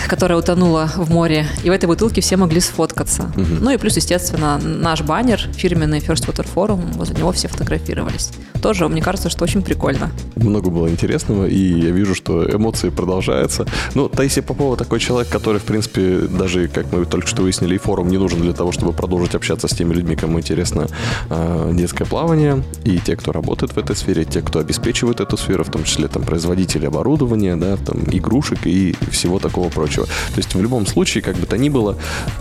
которая 0.08 0.38
утонула 0.38 0.90
в 0.96 1.10
море. 1.10 1.46
И 1.64 1.70
в 1.70 1.72
этой 1.72 1.86
бутылке 1.86 2.20
все 2.20 2.36
могли 2.36 2.60
сфоткаться. 2.60 3.32
Ну 3.36 3.70
и 3.70 3.76
плюс, 3.76 3.96
естественно, 3.96 4.58
наш 4.58 5.02
баннер, 5.02 5.40
фирменный 5.54 5.98
First 5.98 6.26
Water 6.26 6.46
Forum, 6.54 6.96
возле 6.96 7.16
него 7.16 7.32
все 7.32 7.48
фотографировались. 7.48 8.30
Тоже, 8.62 8.88
мне 8.88 9.02
кажется, 9.02 9.30
что 9.30 9.44
очень 9.44 9.62
прикольно. 9.62 10.10
Много 10.34 10.70
было 10.70 10.88
интересного, 10.88 11.46
и 11.46 11.80
я 11.80 11.90
вижу, 11.90 12.14
что 12.14 12.48
эмоции 12.50 12.88
продолжаются. 12.88 13.66
Ну, 13.94 14.08
Таисия 14.08 14.42
Попова 14.42 14.76
такой 14.76 14.98
человек, 14.98 15.30
который, 15.30 15.60
в 15.60 15.64
принципе, 15.64 16.20
даже, 16.20 16.68
как 16.68 16.92
мы 16.92 17.04
только 17.04 17.26
что 17.26 17.42
выяснили, 17.42 17.76
и 17.76 17.78
форум 17.78 18.08
не 18.08 18.18
нужен 18.18 18.40
для 18.40 18.52
того, 18.52 18.72
чтобы 18.72 18.92
продолжить 18.92 19.34
общаться 19.34 19.68
с 19.68 19.70
теми 19.72 19.94
людьми, 19.94 20.16
кому 20.16 20.38
интересно 20.38 20.88
э, 21.30 21.70
детское 21.74 22.04
плавание, 22.04 22.62
и 22.84 22.98
те, 22.98 23.16
кто 23.16 23.32
работает 23.32 23.72
в 23.72 23.78
этой 23.78 23.94
сфере, 23.94 24.24
те, 24.24 24.42
кто 24.42 24.58
обеспечивает 24.58 25.20
эту 25.20 25.36
сферу, 25.36 25.64
в 25.64 25.70
том 25.70 25.84
числе 25.84 26.08
там 26.08 26.22
производители 26.22 26.86
оборудования, 26.86 27.56
да, 27.56 27.76
там 27.76 27.98
игрушек 28.10 28.66
и 28.66 28.96
всего 29.10 29.38
такого 29.48 29.68
прочего. 29.68 30.06
То 30.06 30.36
есть 30.38 30.54
в 30.54 30.60
любом 30.60 30.86
случае, 30.86 31.22
как 31.22 31.36
бы 31.36 31.46
то 31.46 31.56
ни 31.58 31.68
было, 31.68 31.96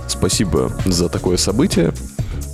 спасибо 0.07 0.71
за 0.85 1.09
такое 1.09 1.37
событие. 1.37 1.93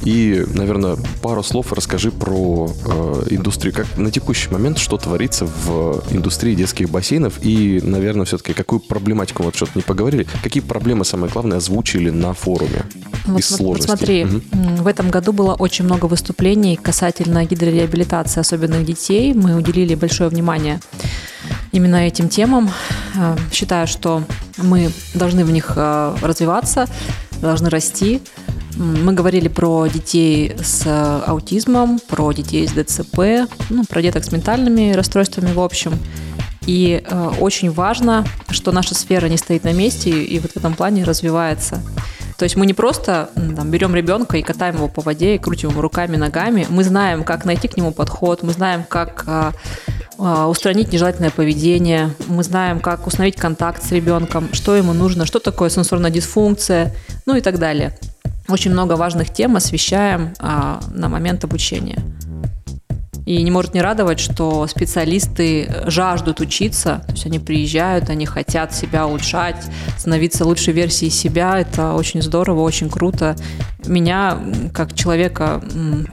И, 0.03 0.43
наверное, 0.55 0.97
пару 1.21 1.43
слов 1.43 1.71
расскажи 1.73 2.09
про 2.11 2.67
э, 2.85 3.23
индустрию. 3.29 3.71
Как 3.75 3.85
на 3.97 4.09
текущий 4.09 4.49
момент 4.49 4.79
что 4.79 4.97
творится 4.97 5.45
в 5.45 6.03
индустрии 6.09 6.55
детских 6.55 6.89
бассейнов? 6.89 7.33
И, 7.43 7.79
наверное, 7.83 8.25
все-таки 8.25 8.53
какую 8.53 8.79
проблематику, 8.79 9.43
вот 9.43 9.55
что-то 9.55 9.73
не 9.75 9.83
поговорили, 9.83 10.25
какие 10.41 10.63
проблемы, 10.63 11.05
самое 11.05 11.31
главное, 11.31 11.57
озвучили 11.57 12.09
на 12.09 12.33
форуме 12.33 12.83
Вот 13.25 13.39
из 13.39 13.45
см- 13.45 13.57
сложностей? 13.57 13.87
смотри, 13.95 14.21
м, 14.21 14.75
в 14.77 14.87
этом 14.87 15.11
году 15.11 15.33
было 15.33 15.53
очень 15.53 15.85
много 15.85 16.05
выступлений 16.07 16.77
касательно 16.77 17.45
гидрореабилитации 17.45 18.39
особенных 18.39 18.83
детей. 18.85 19.35
Мы 19.35 19.55
уделили 19.55 19.93
большое 19.93 20.31
внимание 20.31 20.79
именно 21.71 22.07
этим 22.07 22.29
темам. 22.29 22.69
Э, 23.15 23.35
Считаю, 23.51 23.87
что 23.87 24.23
мы 24.57 24.91
должны 25.13 25.45
в 25.45 25.51
них 25.51 25.73
э, 25.75 26.15
развиваться, 26.21 26.87
должны 27.41 27.69
расти. 27.69 28.21
Мы 28.75 29.13
говорили 29.13 29.47
про 29.47 29.87
детей 29.87 30.55
с 30.61 30.83
э, 30.85 31.21
аутизмом, 31.25 31.99
про 31.99 32.31
детей 32.31 32.67
с 32.67 32.71
ДЦП, 32.71 33.49
ну, 33.69 33.83
про 33.85 34.01
деток 34.01 34.23
с 34.23 34.31
ментальными 34.31 34.93
расстройствами 34.93 35.51
в 35.53 35.59
общем. 35.59 35.99
И 36.65 37.03
э, 37.03 37.31
очень 37.39 37.71
важно, 37.71 38.25
что 38.49 38.71
наша 38.71 38.95
сфера 38.95 39.25
не 39.27 39.37
стоит 39.37 39.63
на 39.63 39.73
месте 39.73 40.09
и, 40.09 40.35
и 40.35 40.39
вот 40.39 40.51
в 40.51 40.57
этом 40.57 40.73
плане 40.73 41.03
развивается. 41.03 41.81
То 42.37 42.45
есть 42.45 42.55
мы 42.55 42.65
не 42.65 42.73
просто 42.73 43.29
там, 43.35 43.69
берем 43.69 43.93
ребенка 43.93 44.37
и 44.37 44.41
катаем 44.41 44.75
его 44.75 44.87
по 44.87 45.01
воде 45.01 45.35
и 45.35 45.37
крутим 45.37 45.69
его 45.69 45.81
руками, 45.81 46.17
ногами. 46.17 46.65
Мы 46.69 46.83
знаем, 46.83 47.23
как 47.23 47.45
найти 47.45 47.67
к 47.67 47.77
нему 47.77 47.91
подход, 47.91 48.41
мы 48.41 48.51
знаем, 48.53 48.83
как 48.83 49.25
а, 49.27 49.53
устранить 50.21 50.93
нежелательное 50.93 51.31
поведение, 51.31 52.11
мы 52.27 52.43
знаем, 52.43 52.79
как 52.79 53.07
установить 53.07 53.37
контакт 53.37 53.83
с 53.83 53.91
ребенком, 53.91 54.53
что 54.53 54.75
ему 54.75 54.93
нужно, 54.93 55.25
что 55.25 55.39
такое 55.39 55.69
сенсорная 55.69 56.11
дисфункция, 56.11 56.93
ну 57.25 57.35
и 57.35 57.41
так 57.41 57.57
далее. 57.57 57.97
Очень 58.47 58.71
много 58.71 58.93
важных 58.93 59.33
тем 59.33 59.55
освещаем 59.55 60.33
а, 60.39 60.79
на 60.91 61.09
момент 61.09 61.43
обучения. 61.43 61.99
И 63.31 63.43
не 63.43 63.49
может 63.49 63.73
не 63.73 63.81
радовать, 63.81 64.19
что 64.19 64.67
специалисты 64.67 65.73
жаждут 65.85 66.41
учиться, 66.41 67.01
то 67.07 67.13
есть 67.13 67.25
они 67.25 67.39
приезжают, 67.39 68.09
они 68.09 68.25
хотят 68.25 68.75
себя 68.75 69.07
улучшать, 69.07 69.55
становиться 69.97 70.43
лучшей 70.43 70.73
версией 70.73 71.09
себя. 71.09 71.57
Это 71.57 71.93
очень 71.93 72.21
здорово, 72.21 72.59
очень 72.59 72.89
круто. 72.89 73.37
Меня, 73.85 74.37
как 74.73 74.93
человека 74.93 75.63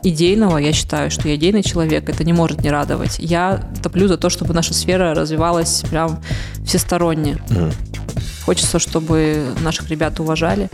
идейного, 0.05 0.59
я 0.59 0.73
считаю, 0.73 1.11
что 1.11 1.27
я 1.27 1.35
идейный 1.35 1.65
человек, 1.65 2.09
это 2.09 2.23
не 2.23 2.33
может 2.33 2.63
не 2.63 2.71
радовать. 2.71 3.17
Я 3.19 3.69
топлю 3.83 4.07
за 4.07 4.17
то, 4.17 4.31
чтобы 4.31 4.55
наша 4.55 4.73
сфера 4.73 5.13
развивалась 5.13 5.83
прям 5.91 6.23
всесторонне. 6.65 7.39
Мгм. 7.51 7.73
Хочется, 8.45 8.79
чтобы 8.79 9.45
наших 9.65 9.91
ребят 9.91 10.21
уважали, 10.21 10.71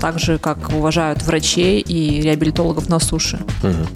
так 0.00 0.18
же, 0.18 0.38
как 0.38 0.70
уважают 0.70 1.22
врачей 1.24 1.78
и 1.80 2.22
реабилитологов 2.22 2.88
на 2.88 2.98
суше. 3.00 3.38
Мгм. 3.62 3.86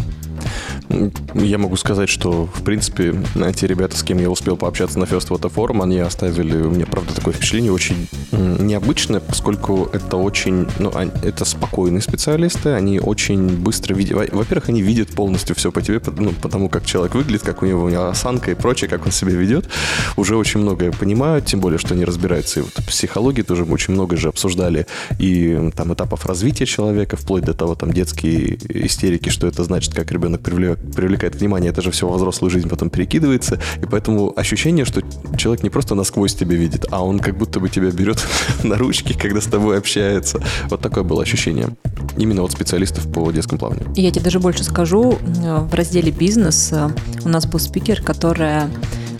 Я 1.34 1.58
могу 1.58 1.76
сказать, 1.76 2.08
что, 2.08 2.46
в 2.46 2.62
принципе, 2.62 3.14
те 3.54 3.66
ребята, 3.66 3.96
с 3.96 4.02
кем 4.02 4.18
я 4.18 4.30
успел 4.30 4.56
пообщаться 4.56 4.98
на 4.98 5.04
First 5.04 5.28
Water 5.28 5.52
Forum, 5.52 5.82
они 5.82 5.98
оставили 5.98 6.56
у 6.56 6.70
меня, 6.70 6.86
правда, 6.86 7.14
такое 7.14 7.34
впечатление 7.34 7.72
очень 7.72 8.06
необычное, 8.32 9.20
поскольку 9.20 9.88
это 9.92 10.16
очень, 10.16 10.66
ну, 10.78 10.90
ань- 10.94 11.10
это 11.22 11.44
спокойные 11.44 12.00
специалисты, 12.02 12.70
они 12.70 13.00
очень 13.00 13.48
быстро 13.48 13.94
видят, 13.94 14.16
во- 14.16 14.36
во-первых, 14.38 14.68
они 14.68 14.82
видят 14.82 15.08
полностью 15.10 15.56
все 15.56 15.72
по 15.72 15.82
тебе, 15.82 16.00
ну, 16.18 16.32
потому 16.40 16.68
как 16.68 16.84
человек 16.86 17.14
выглядит, 17.14 17.42
как 17.42 17.62
у 17.62 17.66
него, 17.66 17.84
у 17.84 17.88
него 17.88 18.06
осанка 18.08 18.50
и 18.52 18.54
прочее, 18.54 18.88
как 18.88 19.06
он 19.06 19.12
себя 19.12 19.32
ведет, 19.32 19.68
уже 20.16 20.36
очень 20.36 20.60
многое 20.60 20.92
понимают, 20.92 21.46
тем 21.46 21.60
более, 21.60 21.78
что 21.78 21.94
они 21.94 22.04
разбираются 22.04 22.60
и 22.60 22.62
вот 22.62 22.72
в 22.72 22.86
психологии 22.86 23.42
тоже 23.42 23.64
очень 23.64 23.94
много 23.94 24.16
же 24.16 24.28
обсуждали 24.28 24.86
и 25.18 25.70
там 25.74 25.92
этапов 25.94 26.26
развития 26.26 26.66
человека, 26.66 27.16
вплоть 27.16 27.44
до 27.44 27.54
того, 27.54 27.74
там, 27.74 27.92
детские 27.92 28.58
истерики, 28.86 29.28
что 29.30 29.46
это 29.46 29.64
значит, 29.64 29.94
как 29.94 30.10
ребенок 30.12 30.40
привлек- 30.42 30.75
привлекает 30.94 31.36
внимание, 31.36 31.70
это 31.70 31.82
же 31.82 31.90
все 31.90 32.08
во 32.08 32.16
взрослую 32.16 32.50
жизнь 32.50 32.68
потом 32.68 32.90
перекидывается, 32.90 33.60
и 33.82 33.86
поэтому 33.86 34.32
ощущение, 34.36 34.84
что 34.84 35.02
человек 35.36 35.62
не 35.62 35.70
просто 35.70 35.94
насквозь 35.94 36.34
тебя 36.34 36.56
видит, 36.56 36.86
а 36.90 37.04
он 37.04 37.18
как 37.18 37.36
будто 37.36 37.60
бы 37.60 37.68
тебя 37.68 37.90
берет 37.90 38.24
на 38.62 38.76
ручки, 38.76 39.12
когда 39.18 39.40
с 39.40 39.46
тобой 39.46 39.78
общается. 39.78 40.42
Вот 40.70 40.80
такое 40.80 41.04
было 41.04 41.22
ощущение. 41.22 41.68
Именно 42.16 42.42
от 42.42 42.52
специалистов 42.52 43.10
по 43.12 43.30
детскому 43.30 43.58
плаванию. 43.58 43.92
Я 43.96 44.10
тебе 44.10 44.24
даже 44.24 44.40
больше 44.40 44.64
скажу, 44.64 45.18
в 45.20 45.74
разделе 45.74 46.10
«Бизнес» 46.10 46.72
у 47.24 47.28
нас 47.28 47.46
был 47.46 47.58
спикер, 47.58 48.02
которая 48.02 48.70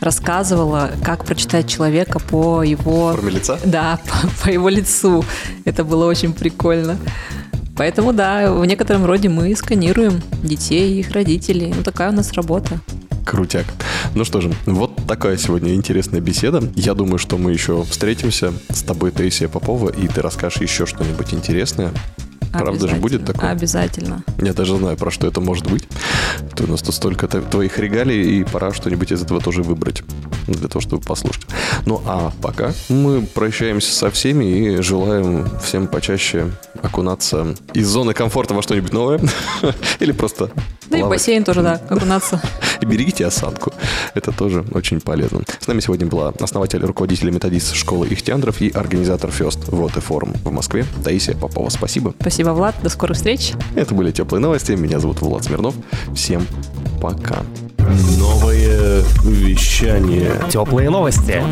рассказывала, 0.01 0.91
как 1.03 1.25
прочитать 1.25 1.69
человека 1.69 2.19
по 2.19 2.63
его... 2.63 3.13
Форме 3.13 3.33
лица? 3.33 3.59
Да, 3.65 3.99
по, 4.07 4.45
по 4.45 4.51
его 4.51 4.69
лицу. 4.69 5.25
Это 5.65 5.85
было 5.85 6.07
очень 6.07 6.33
прикольно. 6.33 6.99
Поэтому, 7.77 8.13
да, 8.13 8.53
в 8.53 8.65
некотором 8.65 9.05
роде 9.05 9.29
мы 9.29 9.55
сканируем 9.55 10.23
детей 10.43 10.95
и 10.95 11.01
их 11.01 11.11
родителей. 11.11 11.73
Ну, 11.77 11.83
такая 11.83 12.11
у 12.11 12.13
нас 12.13 12.33
работа. 12.33 12.81
Крутяк. 13.25 13.67
Ну 14.15 14.25
что 14.25 14.41
же, 14.41 14.53
вот 14.67 14.97
такая 15.07 15.37
сегодня 15.37 15.75
интересная 15.75 16.21
беседа. 16.21 16.63
Я 16.75 16.95
думаю, 16.95 17.19
что 17.19 17.37
мы 17.37 17.53
еще 17.53 17.83
встретимся 17.83 18.53
с 18.71 18.83
тобой, 18.83 19.11
Таисия 19.11 19.49
Попова, 19.49 19.91
и 19.91 20.07
ты 20.09 20.23
расскажешь 20.23 20.63
еще 20.63 20.87
что-нибудь 20.87 21.35
интересное. 21.35 21.93
Правда 22.53 22.89
же 22.89 22.97
будет 22.97 23.25
такое? 23.25 23.51
Обязательно. 23.51 24.23
Я 24.41 24.53
даже 24.55 24.77
знаю, 24.77 24.97
про 24.97 25.11
что 25.11 25.27
это 25.27 25.41
может 25.41 25.71
быть. 25.71 25.87
ты, 26.55 26.65
у 26.65 26.67
нас 26.69 26.81
тут 26.83 26.95
столько 26.95 27.29
твоих 27.29 27.79
регалий, 27.79 28.41
и 28.41 28.45
пора 28.45 28.73
что-нибудь 28.73 29.13
из 29.13 29.23
этого 29.23 29.41
тоже 29.41 29.63
выбрать 29.63 30.03
для 30.47 30.69
того, 30.69 30.81
чтобы 30.81 31.03
послушать. 31.03 31.45
Ну 31.85 32.03
а 32.07 32.33
пока 32.43 32.73
мы 32.89 33.23
прощаемся 33.23 33.93
со 33.93 34.11
всеми 34.11 34.45
и 34.45 34.83
желаем 34.83 35.49
всем 35.63 35.87
почаще 35.87 36.51
окунаться 36.83 37.55
из 37.75 37.89
зоны 37.89 38.15
комфорта 38.15 38.55
во 38.55 38.63
что-нибудь 38.63 38.93
новое. 38.93 39.21
Или 40.01 40.13
просто 40.13 40.51
Да 40.89 40.99
и 40.99 41.03
в 41.03 41.09
бассейн 41.09 41.45
тоже, 41.45 41.63
да, 41.63 41.81
окунаться. 41.89 42.41
И 42.81 42.87
берегите 42.87 43.27
осадку. 43.27 43.73
Это 44.15 44.33
тоже 44.33 44.65
очень 44.73 45.01
полезно. 45.01 45.43
С 45.61 45.67
нами 45.67 45.81
сегодня 45.81 46.07
была 46.07 46.33
основатель, 46.41 46.85
руководитель 46.85 47.31
методист 47.31 47.75
школы 47.75 48.07
Ихтиандров 48.09 48.61
и 48.61 48.71
организатор 48.71 49.31
Фест 49.31 49.69
Вот 49.69 49.97
и 49.97 50.01
форум 50.01 50.35
в 50.45 50.51
Москве 50.51 50.85
Таисия 51.03 51.35
Попова. 51.35 51.69
Спасибо. 51.71 52.15
Спасибо, 52.21 52.51
Влад. 52.51 52.75
До 52.83 52.89
скорых 52.89 53.17
встреч. 53.17 53.53
Это 53.75 53.95
были 53.95 54.11
теплые 54.11 54.41
новости. 54.41 54.73
Меня 54.73 55.01
зовут 55.01 55.21
Влад 55.21 55.45
Смирнов. 55.45 55.75
Всем 56.15 56.47
пока. 57.01 57.43
Новое 58.19 59.03
вещание. 59.23 60.41
Теплые 60.51 60.91
новости. 60.91 61.43